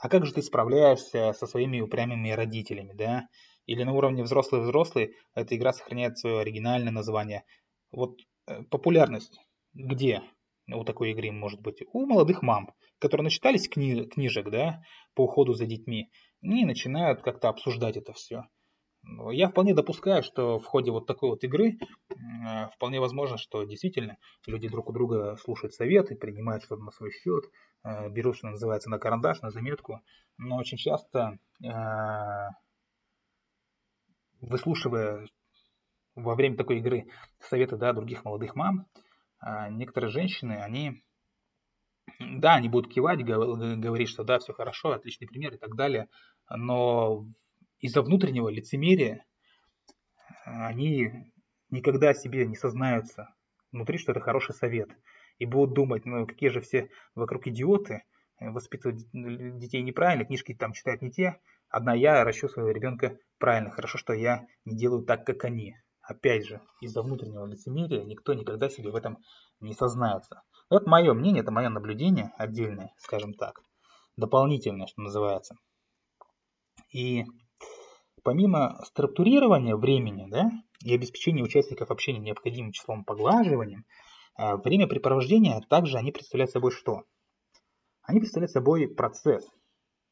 а 0.00 0.08
как 0.08 0.26
же 0.26 0.32
ты 0.32 0.42
справляешься 0.42 1.32
со 1.32 1.46
своими 1.46 1.80
упрямыми 1.80 2.30
родителями, 2.30 2.92
да? 2.94 3.28
Или 3.66 3.84
на 3.84 3.92
уровне 3.92 4.22
взрослый-взрослый 4.22 5.14
эта 5.34 5.56
игра 5.56 5.72
сохраняет 5.72 6.18
свое 6.18 6.40
оригинальное 6.40 6.92
название. 6.92 7.44
Вот 7.92 8.18
Э, 8.50 8.62
популярность 8.64 9.40
где 9.74 10.22
у 10.72 10.84
такой 10.84 11.12
игры 11.12 11.30
может 11.30 11.60
быть? 11.60 11.82
У 11.92 12.06
молодых 12.06 12.42
мам, 12.42 12.70
которые 12.98 13.24
начитались 13.24 13.68
кни 13.68 14.04
книжек, 14.04 14.50
да, 14.50 14.82
по 15.14 15.24
уходу 15.24 15.54
за 15.54 15.66
детьми, 15.66 16.10
и 16.42 16.64
начинают 16.64 17.22
как-то 17.22 17.48
обсуждать 17.48 17.96
это 17.96 18.12
все. 18.12 18.44
Я 19.30 19.48
вполне 19.48 19.74
допускаю, 19.74 20.22
что 20.22 20.58
в 20.58 20.64
ходе 20.64 20.90
вот 20.90 21.06
такой 21.06 21.30
вот 21.30 21.44
игры 21.44 21.78
э, 22.10 22.68
вполне 22.74 23.00
возможно, 23.00 23.38
что 23.38 23.62
действительно 23.64 24.18
люди 24.46 24.68
друг 24.68 24.88
у 24.90 24.92
друга 24.92 25.36
слушают 25.36 25.74
советы, 25.74 26.16
принимают 26.16 26.64
что-то 26.64 26.82
на 26.82 26.90
свой 26.90 27.12
счет, 27.12 27.44
э, 27.84 28.08
берут, 28.10 28.36
что 28.36 28.48
называется, 28.48 28.90
на 28.90 28.98
карандаш, 28.98 29.42
на 29.42 29.50
заметку. 29.50 30.00
Но 30.38 30.56
очень 30.56 30.78
часто, 30.78 31.38
выслушивая 34.40 35.26
во 36.14 36.34
время 36.34 36.56
такой 36.56 36.78
игры 36.78 37.06
советы 37.40 37.76
да, 37.76 37.92
других 37.92 38.24
молодых 38.24 38.54
мам, 38.54 38.86
а, 39.38 39.68
некоторые 39.70 40.10
женщины, 40.10 40.52
они, 40.52 41.02
да, 42.18 42.54
они 42.54 42.68
будут 42.68 42.92
кивать, 42.92 43.24
говорить, 43.24 44.08
что 44.08 44.24
да, 44.24 44.38
все 44.38 44.52
хорошо, 44.52 44.92
отличный 44.92 45.26
пример 45.26 45.54
и 45.54 45.58
так 45.58 45.74
далее, 45.76 46.08
но 46.48 47.26
из-за 47.78 48.02
внутреннего 48.02 48.48
лицемерия 48.48 49.24
они 50.44 51.32
никогда 51.70 52.12
себе 52.12 52.46
не 52.46 52.56
сознаются 52.56 53.34
внутри, 53.72 53.98
что 53.98 54.12
это 54.12 54.20
хороший 54.20 54.54
совет. 54.54 54.90
И 55.40 55.46
будут 55.46 55.74
думать, 55.74 56.04
ну 56.04 56.24
какие 56.26 56.50
же 56.50 56.60
все 56.60 56.88
вокруг 57.16 57.48
идиоты, 57.48 58.04
воспитывают 58.38 59.00
детей 59.12 59.82
неправильно, 59.82 60.24
книжки 60.24 60.54
там 60.54 60.72
читают 60.72 61.02
не 61.02 61.10
те. 61.10 61.40
Одна 61.68 61.94
я 61.94 62.22
ращу 62.22 62.48
своего 62.48 62.70
ребенка 62.70 63.18
правильно, 63.38 63.70
хорошо, 63.70 63.98
что 63.98 64.12
я 64.12 64.46
не 64.64 64.76
делаю 64.76 65.02
так, 65.02 65.26
как 65.26 65.44
они 65.44 65.74
опять 66.10 66.46
же, 66.46 66.60
из-за 66.80 67.02
внутреннего 67.02 67.46
лицемерия 67.46 68.04
никто 68.04 68.34
никогда 68.34 68.68
себе 68.68 68.90
в 68.90 68.96
этом 68.96 69.18
не 69.60 69.74
сознается. 69.74 70.42
Это 70.68 70.88
мое 70.88 71.14
мнение, 71.14 71.42
это 71.42 71.52
мое 71.52 71.68
наблюдение 71.68 72.32
отдельное, 72.36 72.92
скажем 72.98 73.32
так, 73.34 73.62
дополнительное, 74.16 74.88
что 74.88 75.02
называется. 75.02 75.56
И 76.92 77.24
помимо 78.24 78.82
структурирования 78.84 79.76
времени 79.76 80.26
да, 80.28 80.50
и 80.84 80.94
обеспечения 80.94 81.44
участников 81.44 81.90
общения 81.90 82.18
необходимым 82.18 82.72
числом 82.72 83.04
поглаживанием, 83.04 83.84
а, 84.40 84.56
времяпрепровождения 84.56 85.60
также 85.68 85.98
они 85.98 86.12
представляют 86.12 86.50
собой 86.50 86.70
что? 86.70 87.04
Они 88.02 88.20
представляют 88.20 88.52
собой 88.52 88.88
процесс 88.88 89.46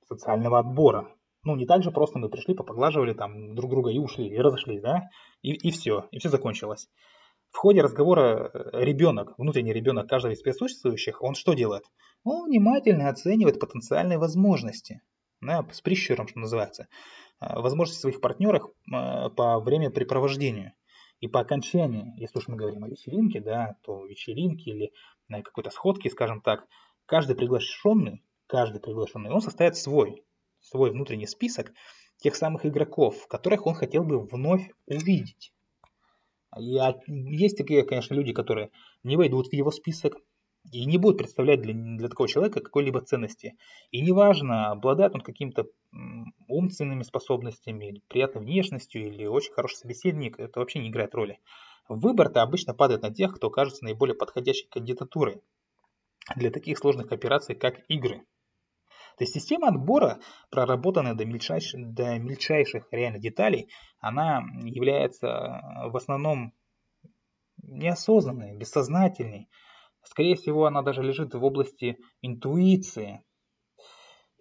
социального 0.07 0.59
отбора, 0.59 1.15
ну, 1.45 1.57
не 1.57 1.65
так 1.65 1.83
же 1.83 1.91
просто 1.91 2.19
мы 2.19 2.29
пришли, 2.29 2.55
попоглаживали 2.55 3.15
там 3.15 3.55
друг 3.55 3.71
друга 3.71 3.91
и 3.91 3.99
ушли, 3.99 4.29
и 4.29 4.39
разошлись, 4.39 4.83
да, 4.83 5.09
и, 5.41 5.53
и 5.53 5.71
все, 5.71 6.07
и 6.11 6.19
все 6.19 6.29
закончилось. 6.29 6.89
в 7.51 7.57
ходе 7.57 7.81
разговора 7.81 8.51
э, 8.53 8.85
ребенок, 8.85 9.39
внутренний 9.39 9.73
ребенок 9.73 10.09
каждого 10.09 10.33
из 10.33 10.43
присутствующих, 10.43 11.23
он 11.23 11.35
что 11.35 11.55
делает? 11.55 11.85
Он 12.23 12.49
внимательно 12.49 13.09
оценивает 13.09 13.61
потенциальные 13.61 14.19
возможности, 14.19 15.01
да, 15.41 15.67
с 15.73 15.81
прищуром, 15.81 16.29
что 16.29 16.41
называется, 16.41 16.89
э, 17.41 17.59
возможности 17.59 18.03
своих 18.03 18.21
партнеров 18.21 18.65
э, 18.67 19.31
по 19.31 19.59
времяпрепровождению. 19.61 20.73
И 21.21 21.27
по 21.27 21.41
окончании, 21.41 22.15
если 22.17 22.39
уж 22.39 22.49
мы 22.49 22.57
говорим 22.57 22.85
о 22.85 22.89
вечеринке, 22.89 23.41
да, 23.41 23.77
то 23.83 24.05
вечеринке 24.07 24.71
или 24.71 24.93
на 25.29 25.43
какой-то 25.43 25.71
сходке, 25.71 26.11
скажем 26.11 26.41
так, 26.41 26.67
каждый 27.07 27.35
приглашенный, 27.35 28.23
каждый 28.47 28.81
приглашенный, 28.81 29.31
он 29.31 29.41
составит 29.41 29.77
свой, 29.77 30.25
свой 30.61 30.91
внутренний 30.91 31.27
список 31.27 31.73
тех 32.19 32.37
самых 32.37 32.67
игроков, 32.67 33.27
которых 33.27 33.67
он 33.67 33.75
хотел 33.75 34.05
бы 34.05 34.21
вновь 34.21 34.71
увидеть. 34.87 35.53
И 36.57 36.81
есть 37.07 37.59
такие, 37.59 37.85
конечно, 37.85 38.15
люди, 38.15 38.33
которые 38.33 38.71
не 39.03 39.17
войдут 39.17 39.49
в 39.49 39.53
его 39.53 39.71
список 39.71 40.17
и 40.73 40.85
не 40.85 40.99
будут 40.99 41.19
представлять 41.19 41.61
для, 41.63 41.75
для 41.75 42.09
такого 42.09 42.29
человека 42.29 42.61
какой-либо 42.61 43.01
ценности. 43.01 43.57
И 43.91 44.01
неважно, 44.01 44.71
обладает 44.71 45.15
он 45.15 45.21
какими-то 45.21 45.67
умственными 46.47 47.03
способностями, 47.03 48.03
приятной 48.09 48.43
внешностью 48.43 49.07
или 49.07 49.27
очень 49.27 49.53
хороший 49.53 49.77
собеседник, 49.77 50.39
это 50.39 50.61
вообще 50.61 50.81
не 50.81 50.89
играет 50.89 51.15
роли. 51.15 51.39
Выбор-то 51.89 52.43
обычно 52.43 52.75
падает 52.75 53.03
на 53.03 53.13
тех, 53.13 53.35
кто 53.35 53.51
кажется 53.51 53.85
наиболее 53.85 54.15
подходящей 54.15 54.69
кандидатурой 54.69 55.41
для 56.37 56.51
таких 56.51 56.79
сложных 56.79 57.13
операций, 57.13 57.55
как 57.55 57.81
игры. 57.89 58.23
То 59.19 59.25
есть 59.25 59.35
система 59.35 59.69
отбора, 59.69 60.21
проработанная 60.51 61.15
до 61.15 61.25
мельчайших, 61.25 61.93
до 61.93 62.19
мельчайших 62.19 62.87
реально 62.93 63.19
деталей, 63.19 63.69
она 63.99 64.43
является 64.63 65.27
э, 65.27 65.91
в 65.91 65.97
основном 65.97 66.53
неосознанной, 67.63 68.57
бессознательной. 68.57 69.49
Скорее 70.11 70.37
всего, 70.37 70.65
она 70.67 70.83
даже 70.83 71.03
лежит 71.03 71.35
в 71.35 71.45
области 71.45 71.99
интуиции. 72.23 73.23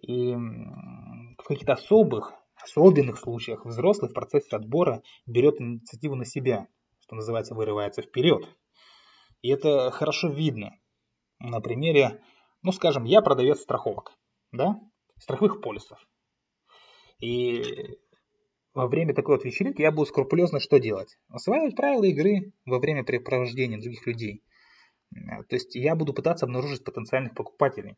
И 0.00 0.34
в 0.34 1.42
каких-то 1.44 1.74
особых, 1.74 2.32
особенных 2.56 3.18
случаях 3.18 3.66
взрослый 3.66 4.10
в 4.10 4.14
процессе 4.14 4.56
отбора 4.56 5.02
берет 5.26 5.60
инициативу 5.60 6.14
на 6.14 6.24
себя, 6.24 6.68
что 7.00 7.16
называется, 7.16 7.54
вырывается 7.54 8.02
вперед. 8.02 8.48
И 9.42 9.50
это 9.50 9.90
хорошо 9.90 10.28
видно 10.28 10.72
на 11.38 11.60
примере, 11.60 12.22
ну 12.62 12.72
скажем, 12.72 13.04
я 13.04 13.20
продавец 13.20 13.60
страховок 13.60 14.12
да, 14.52 14.80
страховых 15.18 15.60
полисов. 15.60 15.98
И 17.20 17.62
во 18.72 18.86
время 18.86 19.14
такой 19.14 19.36
вот 19.36 19.44
вечеринки 19.44 19.82
я 19.82 19.92
буду 19.92 20.06
скрупулезно 20.06 20.60
что 20.60 20.78
делать? 20.78 21.18
Осваивать 21.28 21.76
правила 21.76 22.04
игры 22.04 22.52
во 22.64 22.78
время 22.78 23.04
препровождения 23.04 23.78
других 23.78 24.06
людей. 24.06 24.42
То 25.12 25.56
есть 25.56 25.74
я 25.74 25.94
буду 25.94 26.12
пытаться 26.12 26.46
обнаружить 26.46 26.84
потенциальных 26.84 27.34
покупателей. 27.34 27.96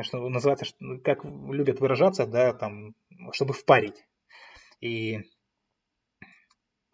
Что 0.00 0.28
называется, 0.28 0.66
как 1.04 1.24
любят 1.24 1.80
выражаться, 1.80 2.26
да, 2.26 2.52
там, 2.52 2.94
чтобы 3.32 3.54
впарить. 3.54 4.04
И 4.80 5.20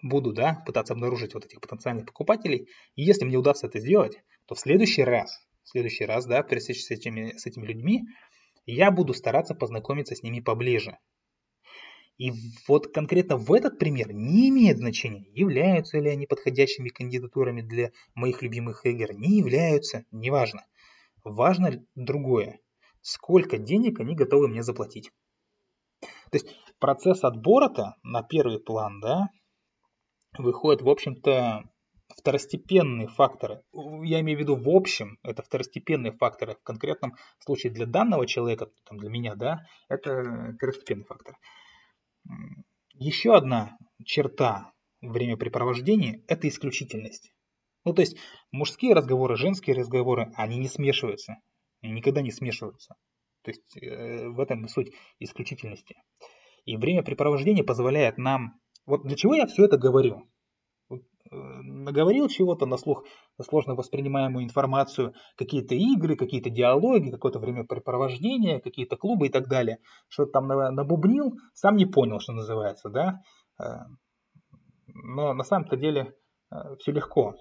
буду, 0.02 0.32
да, 0.32 0.62
пытаться 0.66 0.92
обнаружить 0.92 1.34
вот 1.34 1.44
этих 1.44 1.60
потенциальных 1.60 2.06
покупателей. 2.06 2.68
И 2.94 3.02
если 3.02 3.24
мне 3.24 3.36
удастся 3.36 3.66
это 3.66 3.80
сделать, 3.80 4.22
то 4.46 4.54
в 4.54 4.60
следующий 4.60 5.02
раз 5.02 5.44
в 5.64 5.68
следующий 5.68 6.04
раз, 6.04 6.26
да, 6.26 6.42
пересечься 6.42 6.86
с 6.86 6.90
этими, 6.90 7.36
с 7.36 7.46
этими 7.46 7.66
людьми, 7.66 8.02
я 8.66 8.90
буду 8.90 9.14
стараться 9.14 9.54
познакомиться 9.54 10.14
с 10.14 10.22
ними 10.22 10.40
поближе. 10.40 10.98
И 12.22 12.30
вот 12.68 12.94
конкретно 12.94 13.36
в 13.36 13.52
этот 13.52 13.80
пример 13.80 14.12
не 14.12 14.48
имеет 14.50 14.78
значения, 14.78 15.26
являются 15.34 15.98
ли 15.98 16.08
они 16.08 16.28
подходящими 16.28 16.88
кандидатурами 16.88 17.62
для 17.62 17.90
моих 18.14 18.42
любимых 18.42 18.86
игр, 18.86 19.12
не 19.12 19.38
являются, 19.38 20.04
неважно. 20.12 20.64
Важно 21.24 21.84
другое, 21.96 22.60
сколько 23.00 23.58
денег 23.58 23.98
они 23.98 24.14
готовы 24.14 24.46
мне 24.46 24.62
заплатить. 24.62 25.10
То 26.30 26.34
есть 26.34 26.46
процесс 26.78 27.24
отбора-то 27.24 27.96
на 28.04 28.22
первый 28.22 28.60
план, 28.60 29.00
да, 29.00 29.28
выходит, 30.38 30.82
в 30.82 30.88
общем-то, 30.88 31.64
второстепенные 32.16 33.08
факторы. 33.08 33.64
Я 34.04 34.20
имею 34.20 34.38
в 34.38 34.42
виду 34.42 34.54
в 34.54 34.68
общем, 34.68 35.18
это 35.24 35.42
второстепенные 35.42 36.12
факторы. 36.12 36.54
В 36.54 36.62
конкретном 36.62 37.16
случае 37.40 37.72
для 37.72 37.86
данного 37.86 38.28
человека, 38.28 38.68
там, 38.84 38.98
для 38.98 39.10
меня, 39.10 39.34
да, 39.34 39.66
это 39.88 40.54
первостепенный 40.60 41.04
фактор. 41.04 41.36
Еще 42.94 43.34
одна 43.34 43.76
черта 44.04 44.72
времяпрепровождения– 45.00 46.22
это 46.28 46.48
исключительность. 46.48 47.32
Ну, 47.84 47.92
то 47.92 48.02
есть 48.02 48.16
мужские 48.52 48.94
разговоры, 48.94 49.36
женские 49.36 49.76
разговоры, 49.76 50.32
они 50.36 50.56
не 50.56 50.68
смешиваются. 50.68 51.36
Они 51.82 51.92
никогда 51.94 52.22
не 52.22 52.30
смешиваются. 52.30 52.94
То 53.42 53.50
есть 53.50 53.76
э, 53.76 54.28
в 54.28 54.38
этом 54.38 54.68
суть 54.68 54.92
исключительности. 55.18 55.96
И 56.64 56.76
времяпрепровождение 56.76 57.64
позволяет 57.64 58.18
нам... 58.18 58.60
Вот 58.86 59.04
для 59.04 59.16
чего 59.16 59.34
я 59.34 59.46
все 59.46 59.64
это 59.64 59.78
говорю? 59.78 60.28
Наговорил 61.30 62.28
чего-то 62.28 62.66
на 62.66 62.76
слух, 62.76 63.04
на 63.38 63.44
сложно 63.44 63.74
воспринимаемую 63.74 64.44
информацию, 64.44 65.14
какие-то 65.36 65.74
игры, 65.74 66.16
какие-то 66.16 66.50
диалоги, 66.50 67.10
какое-то 67.10 67.38
времяпрепровождение, 67.38 68.60
какие-то 68.60 68.96
клубы 68.96 69.26
и 69.26 69.30
так 69.30 69.48
далее. 69.48 69.78
Что-то 70.08 70.32
там 70.32 70.48
набубнил, 70.48 71.38
сам 71.54 71.76
не 71.76 71.86
понял, 71.86 72.20
что 72.20 72.32
называется, 72.32 72.90
да. 72.90 73.20
Э, 73.60 73.84
но 74.86 75.32
на 75.32 75.44
самом-то 75.44 75.76
деле 75.76 76.14
э, 76.50 76.56
все 76.78 76.92
легко. 76.92 77.34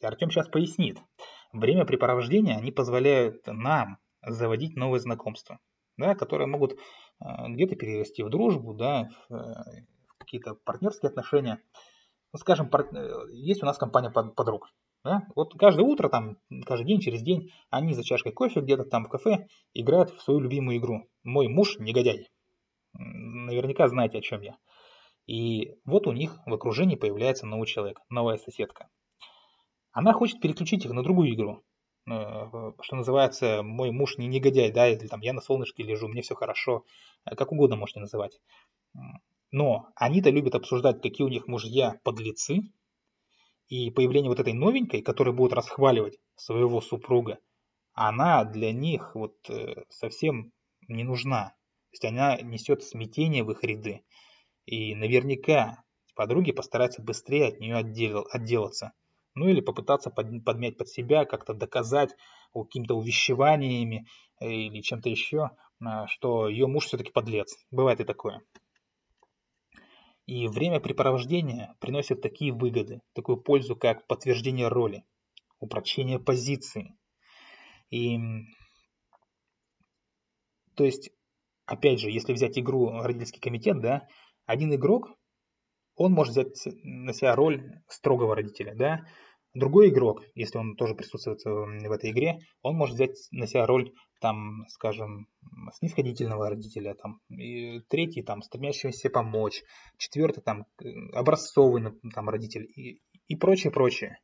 Артем 0.00 0.30
сейчас 0.30 0.48
пояснит. 0.48 0.98
Времяпрепровождения, 1.52 2.56
они 2.56 2.70
позволяют 2.70 3.46
нам 3.46 3.98
заводить 4.26 4.76
новые 4.76 5.00
знакомства, 5.00 5.58
да, 5.98 6.14
которые 6.14 6.46
могут 6.46 6.72
э, 6.72 6.76
где-то 7.48 7.76
перерасти 7.76 8.22
в 8.22 8.30
дружбу, 8.30 8.74
да, 8.74 9.08
в 9.28 9.64
какие-то 10.18 10.54
партнерские 10.54 11.10
отношения 11.10 11.60
ну, 12.32 12.38
скажем, 12.38 12.70
э, 12.72 13.28
есть 13.32 13.62
у 13.62 13.66
нас 13.66 13.78
компания 13.78 14.10
подруг. 14.10 14.70
Да? 15.04 15.26
Вот 15.34 15.54
каждое 15.58 15.82
утро, 15.82 16.08
там, 16.08 16.38
каждый 16.64 16.86
день, 16.86 17.00
через 17.00 17.22
день, 17.22 17.50
они 17.70 17.92
за 17.92 18.04
чашкой 18.04 18.32
кофе 18.32 18.60
где-то 18.60 18.84
там 18.84 19.04
в 19.04 19.08
кафе 19.08 19.46
играют 19.74 20.10
в 20.10 20.22
свою 20.22 20.40
любимую 20.40 20.78
игру. 20.78 21.08
Мой 21.24 21.48
муж 21.48 21.78
негодяй. 21.78 22.28
Наверняка 22.94 23.88
знаете, 23.88 24.18
о 24.18 24.22
чем 24.22 24.42
я. 24.42 24.56
И 25.26 25.74
вот 25.84 26.06
у 26.06 26.12
них 26.12 26.38
в 26.46 26.52
окружении 26.54 26.96
появляется 26.96 27.46
новый 27.46 27.66
человек, 27.66 28.00
новая 28.08 28.38
соседка. 28.38 28.88
Она 29.92 30.12
хочет 30.12 30.40
переключить 30.40 30.84
их 30.84 30.92
на 30.92 31.02
другую 31.02 31.34
игру. 31.34 31.62
Э, 32.10 32.72
что 32.80 32.96
называется, 32.96 33.62
мой 33.62 33.90
муж 33.90 34.16
не 34.18 34.26
негодяй, 34.26 34.72
да, 34.72 34.88
или 34.88 35.06
там 35.06 35.20
я 35.20 35.32
на 35.32 35.40
солнышке 35.40 35.82
лежу, 35.82 36.08
мне 36.08 36.22
все 36.22 36.34
хорошо. 36.34 36.84
Э, 37.24 37.34
как 37.34 37.52
угодно 37.52 37.76
можете 37.76 38.00
называть. 38.00 38.40
Но 39.52 39.88
они-то 39.94 40.30
любят 40.30 40.54
обсуждать, 40.54 41.02
какие 41.02 41.26
у 41.26 41.30
них 41.30 41.46
мужья 41.46 42.00
подлецы, 42.02 42.62
и 43.68 43.90
появление 43.90 44.28
вот 44.28 44.40
этой 44.40 44.52
новенькой, 44.52 45.02
которая 45.02 45.34
будет 45.34 45.52
расхваливать 45.52 46.18
своего 46.36 46.80
супруга, 46.80 47.38
она 47.94 48.44
для 48.44 48.72
них 48.72 49.14
вот 49.14 49.34
э, 49.48 49.84
совсем 49.88 50.52
не 50.88 51.04
нужна. 51.04 51.54
То 51.90 51.94
есть 51.94 52.04
она 52.04 52.36
несет 52.40 52.82
смятение 52.82 53.44
в 53.44 53.50
их 53.50 53.62
ряды. 53.62 54.02
И 54.64 54.94
наверняка 54.94 55.82
подруги 56.14 56.52
постараются 56.52 57.02
быстрее 57.02 57.48
от 57.48 57.60
нее 57.60 57.76
отдел, 57.76 58.26
отделаться. 58.30 58.92
Ну 59.34 59.48
или 59.48 59.60
попытаться 59.60 60.10
под, 60.10 60.44
подмять 60.44 60.76
под 60.76 60.88
себя, 60.88 61.24
как-то 61.24 61.54
доказать 61.54 62.14
какими-то 62.54 62.94
увещеваниями 62.94 64.06
э, 64.40 64.50
или 64.50 64.80
чем-то 64.82 65.08
еще, 65.08 65.50
э, 65.80 66.06
что 66.08 66.48
ее 66.48 66.66
муж 66.66 66.86
все-таки 66.86 67.10
подлец. 67.10 67.56
Бывает 67.70 68.00
и 68.00 68.04
такое. 68.04 68.42
И 70.26 70.46
времяпрепровождение 70.46 71.74
приносит 71.80 72.22
такие 72.22 72.52
выгоды, 72.52 73.00
такую 73.12 73.38
пользу, 73.38 73.74
как 73.74 74.06
подтверждение 74.06 74.68
роли, 74.68 75.04
упрочение 75.58 76.20
позиции. 76.20 76.96
И, 77.90 78.18
то 80.76 80.84
есть, 80.84 81.10
опять 81.66 82.00
же, 82.00 82.10
если 82.10 82.32
взять 82.32 82.58
игру 82.58 82.90
родительский 83.02 83.40
комитет, 83.40 83.80
да, 83.80 84.08
один 84.46 84.74
игрок, 84.74 85.10
он 85.96 86.12
может 86.12 86.32
взять 86.32 86.56
на 86.84 87.12
себя 87.12 87.34
роль 87.34 87.82
строгого 87.88 88.34
родителя, 88.36 88.74
да, 88.74 89.06
Другой 89.54 89.90
игрок, 89.90 90.22
если 90.34 90.56
он 90.56 90.76
тоже 90.76 90.94
присутствует 90.94 91.44
в 91.44 91.92
этой 91.92 92.10
игре, 92.10 92.38
он 92.62 92.74
может 92.74 92.94
взять 92.94 93.16
на 93.32 93.46
себя 93.46 93.66
роль, 93.66 93.92
там, 94.18 94.64
скажем, 94.68 95.28
снисходительного 95.74 96.48
родителя, 96.48 96.94
там, 96.94 97.20
и 97.28 97.80
третий, 97.90 98.22
там, 98.22 98.40
стремящегося 98.40 99.10
помочь, 99.10 99.62
четвертый, 99.98 100.42
там, 100.42 100.64
образцовый, 101.12 101.84
там, 102.14 102.30
родитель 102.30 102.64
и, 102.74 103.02
и 103.28 103.36
прочее, 103.36 103.70
прочее. 103.70 104.18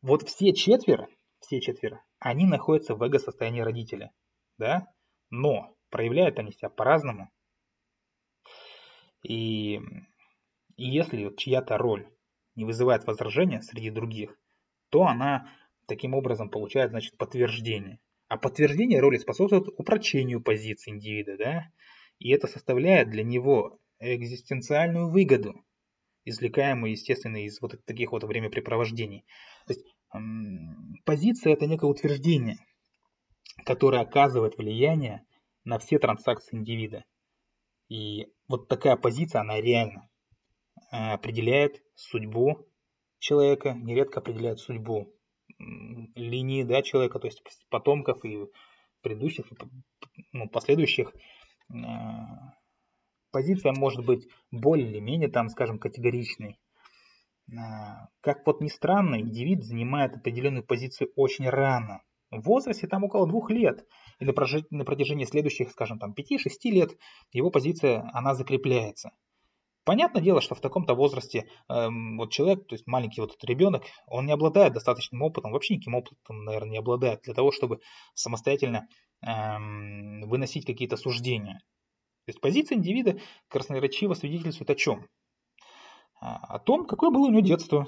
Вот 0.00 0.26
все 0.26 0.54
четверо, 0.54 1.08
все 1.40 1.60
четверо, 1.60 2.02
они 2.18 2.46
находятся 2.46 2.94
в 2.94 3.02
эго-состоянии 3.02 3.60
родителя, 3.60 4.10
да, 4.56 4.86
но 5.28 5.76
проявляют 5.90 6.38
они 6.38 6.52
себя 6.52 6.70
по-разному. 6.70 7.30
И, 9.22 9.74
и 9.74 9.80
если 10.76 11.34
чья-то 11.36 11.76
роль 11.76 12.08
не 12.54 12.64
вызывает 12.64 13.06
возражения 13.06 13.60
среди 13.60 13.90
других, 13.90 14.34
то 14.90 15.04
она 15.04 15.50
таким 15.86 16.14
образом 16.14 16.50
получает, 16.50 16.90
значит, 16.90 17.16
подтверждение. 17.16 18.00
А 18.28 18.38
подтверждение 18.38 19.00
роли 19.00 19.18
способствует 19.18 19.68
упрочению 19.78 20.42
позиции 20.42 20.90
индивида, 20.90 21.36
да, 21.36 21.64
и 22.18 22.30
это 22.30 22.46
составляет 22.48 23.10
для 23.10 23.22
него 23.22 23.78
экзистенциальную 24.00 25.10
выгоду, 25.10 25.54
извлекаемую, 26.24 26.92
естественно, 26.92 27.44
из 27.44 27.60
вот 27.60 27.84
таких 27.84 28.12
вот 28.12 28.24
времяпрепровождений. 28.24 29.24
То 29.66 29.74
есть 29.74 29.86
позиция– 31.04 31.52
это 31.54 31.66
некое 31.66 31.86
утверждение, 31.86 32.58
которое 33.64 34.02
оказывает 34.02 34.58
влияние 34.58 35.24
на 35.64 35.78
все 35.78 35.98
транзакции 35.98 36.56
индивида. 36.56 37.04
И 37.88 38.26
вот 38.48 38.68
такая 38.68 38.96
позиция, 38.96 39.42
она 39.42 39.60
реально 39.60 40.08
э, 40.90 40.96
определяет 40.96 41.82
судьбу 41.94 42.66
человека, 43.18 43.72
нередко 43.74 44.20
определяет 44.20 44.58
судьбу 44.58 45.12
линии 45.58 46.62
да, 46.62 46.82
человека, 46.82 47.18
то 47.18 47.26
есть 47.26 47.42
потомков 47.70 48.24
и 48.24 48.46
предыдущих, 49.02 49.46
ну, 50.32 50.48
последующих. 50.48 51.12
Э, 51.72 51.74
позиция 53.30 53.72
может 53.72 54.04
быть 54.04 54.26
более 54.50 54.90
или 54.90 55.00
менее, 55.00 55.28
там, 55.28 55.48
скажем, 55.48 55.78
категоричной. 55.78 56.58
Э, 57.48 58.08
как 58.20 58.46
вот 58.46 58.60
ни 58.60 58.68
странно, 58.68 59.20
индивид 59.20 59.64
занимает 59.64 60.16
определенную 60.16 60.64
позицию 60.64 61.10
очень 61.16 61.48
рано. 61.48 62.02
В 62.30 62.40
возрасте 62.42 62.88
там 62.88 63.04
около 63.04 63.26
двух 63.26 63.50
лет. 63.50 63.86
И 64.18 64.24
на, 64.24 64.32
протяжении 64.32 65.24
следующих, 65.24 65.70
скажем, 65.70 65.98
там 65.98 66.12
5-6 66.12 66.48
лет 66.64 66.90
его 67.32 67.50
позиция, 67.50 68.10
она 68.12 68.34
закрепляется. 68.34 69.12
Понятное 69.86 70.20
дело, 70.20 70.40
что 70.40 70.56
в 70.56 70.60
таком-то 70.60 70.94
возрасте 70.94 71.48
эм, 71.68 72.18
вот 72.18 72.32
человек, 72.32 72.66
то 72.66 72.74
есть 72.74 72.88
маленький 72.88 73.20
вот 73.20 73.30
этот 73.30 73.44
ребенок, 73.44 73.84
он 74.08 74.26
не 74.26 74.32
обладает 74.32 74.72
достаточным 74.72 75.22
опытом, 75.22 75.52
вообще 75.52 75.74
никаким 75.74 75.94
опытом, 75.94 76.44
наверное, 76.44 76.72
не 76.72 76.78
обладает 76.78 77.22
для 77.22 77.34
того, 77.34 77.52
чтобы 77.52 77.78
самостоятельно 78.12 78.88
эм, 79.22 80.22
выносить 80.28 80.66
какие-то 80.66 80.96
суждения. 80.96 81.60
То 82.24 82.30
есть 82.30 82.40
позиция 82.40 82.78
индивида 82.78 83.20
красноречиво 83.46 84.14
свидетельствует 84.14 84.70
о 84.70 84.74
чем? 84.74 85.06
О 86.18 86.58
том, 86.58 86.84
какое 86.86 87.10
было 87.10 87.28
у 87.28 87.30
него 87.30 87.40
детство. 87.40 87.86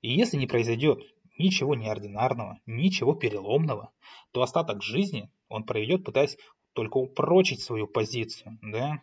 И 0.00 0.14
если 0.14 0.38
не 0.38 0.46
произойдет 0.46 1.00
ничего 1.36 1.74
неординарного, 1.74 2.58
ничего 2.64 3.12
переломного, 3.12 3.92
то 4.32 4.40
остаток 4.40 4.82
жизни 4.82 5.30
он 5.50 5.64
проведет, 5.64 6.04
пытаясь 6.04 6.38
только 6.72 6.96
упрочить 6.96 7.60
свою 7.60 7.86
позицию, 7.86 8.58
да, 8.62 9.02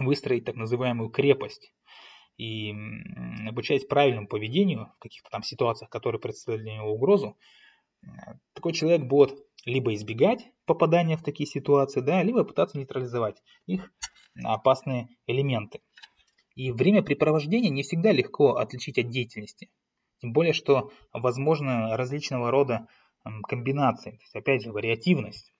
выстроить 0.00 0.44
так 0.44 0.56
называемую 0.56 1.10
крепость. 1.10 1.72
И 2.36 2.72
обучаясь 3.48 3.84
правильному 3.84 4.28
поведению 4.28 4.92
в 4.96 4.98
каких-то 5.00 5.28
там 5.30 5.42
ситуациях, 5.42 5.90
которые 5.90 6.20
представляют 6.20 6.64
для 6.64 6.74
него 6.76 6.92
угрозу, 6.92 7.36
такой 8.54 8.72
человек 8.72 9.02
будет 9.02 9.36
либо 9.64 9.92
избегать 9.94 10.46
попадания 10.64 11.16
в 11.16 11.22
такие 11.22 11.46
ситуации, 11.46 12.00
да, 12.00 12.22
либо 12.22 12.44
пытаться 12.44 12.78
нейтрализовать 12.78 13.42
их 13.66 13.92
опасные 14.44 15.08
элементы. 15.26 15.80
И 16.54 16.70
время 16.70 17.02
препровождения 17.02 17.70
не 17.70 17.82
всегда 17.82 18.12
легко 18.12 18.56
отличить 18.56 18.98
от 18.98 19.08
деятельности. 19.08 19.70
Тем 20.20 20.32
более, 20.32 20.52
что 20.52 20.90
возможно 21.12 21.96
различного 21.96 22.50
рода 22.50 22.88
комбинации, 23.48 24.12
то 24.12 24.22
есть 24.22 24.36
опять 24.36 24.62
же 24.62 24.72
вариативность. 24.72 25.52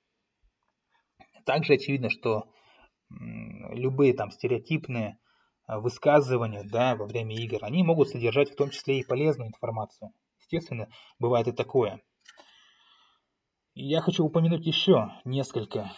Также 1.44 1.74
очевидно, 1.74 2.10
что 2.10 2.50
любые 3.10 4.14
там 4.14 4.30
стереотипные 4.30 5.18
а, 5.66 5.80
высказывания 5.80 6.64
да, 6.64 6.96
во 6.96 7.06
время 7.06 7.36
игр, 7.36 7.58
они 7.62 7.82
могут 7.82 8.08
содержать 8.08 8.50
в 8.50 8.56
том 8.56 8.70
числе 8.70 9.00
и 9.00 9.06
полезную 9.06 9.48
информацию. 9.48 10.12
Естественно, 10.40 10.88
бывает 11.18 11.48
и 11.48 11.52
такое. 11.52 12.00
Я 13.74 14.00
хочу 14.00 14.24
упомянуть 14.24 14.66
еще 14.66 15.12
несколько 15.24 15.92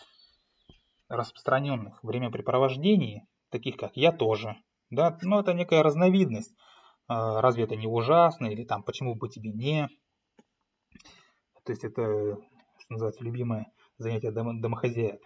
распространенных 1.08 2.02
времяпрепровождений, 2.04 3.22
таких 3.50 3.76
как 3.76 3.96
«я 3.96 4.12
тоже». 4.12 4.56
Да? 4.90 5.16
Но 5.22 5.40
это 5.40 5.54
некая 5.54 5.82
разновидность. 5.82 6.54
А, 7.06 7.40
разве 7.40 7.64
это 7.64 7.76
не 7.76 7.86
ужасно? 7.86 8.46
Или 8.46 8.64
там 8.64 8.82
«почему 8.82 9.14
бы 9.14 9.28
тебе 9.28 9.50
не?» 9.50 9.88
То 11.64 11.72
есть 11.72 11.84
это, 11.84 12.36
что 12.78 12.92
называется, 12.92 13.22
любимое 13.22 13.72
занятие 13.98 14.30
домохозяек. 14.32 15.22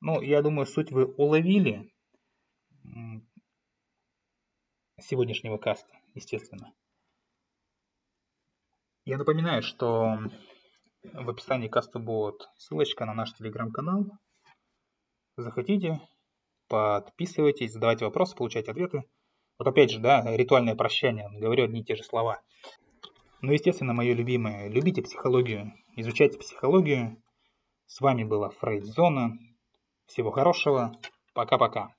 Ну, 0.00 0.20
я 0.20 0.42
думаю, 0.42 0.66
суть 0.66 0.92
вы 0.92 1.06
уловили 1.06 1.92
сегодняшнего 5.00 5.58
каста, 5.58 5.92
естественно. 6.14 6.72
Я 9.04 9.18
напоминаю, 9.18 9.62
что 9.62 10.18
в 11.02 11.30
описании 11.30 11.68
каста 11.68 11.98
будет 11.98 12.48
ссылочка 12.56 13.06
на 13.06 13.14
наш 13.14 13.32
телеграм-канал. 13.32 14.06
Захотите, 15.36 16.00
подписывайтесь, 16.68 17.72
задавайте 17.72 18.04
вопросы, 18.04 18.36
получайте 18.36 18.70
ответы. 18.70 19.04
Вот 19.58 19.66
опять 19.66 19.90
же, 19.90 19.98
да, 19.98 20.24
ритуальное 20.36 20.76
прощание, 20.76 21.28
говорю 21.32 21.64
одни 21.64 21.80
и 21.80 21.84
те 21.84 21.96
же 21.96 22.04
слова. 22.04 22.40
Ну, 23.40 23.52
естественно, 23.52 23.94
мое 23.94 24.14
любимое, 24.14 24.68
любите 24.68 25.02
психологию, 25.02 25.72
изучайте 25.96 26.38
психологию. 26.38 27.22
С 27.86 28.00
вами 28.00 28.24
была 28.24 28.50
Фрейд 28.50 28.84
Зона. 28.84 29.38
Всего 30.08 30.30
хорошего. 30.30 30.92
Пока-пока. 31.34 31.94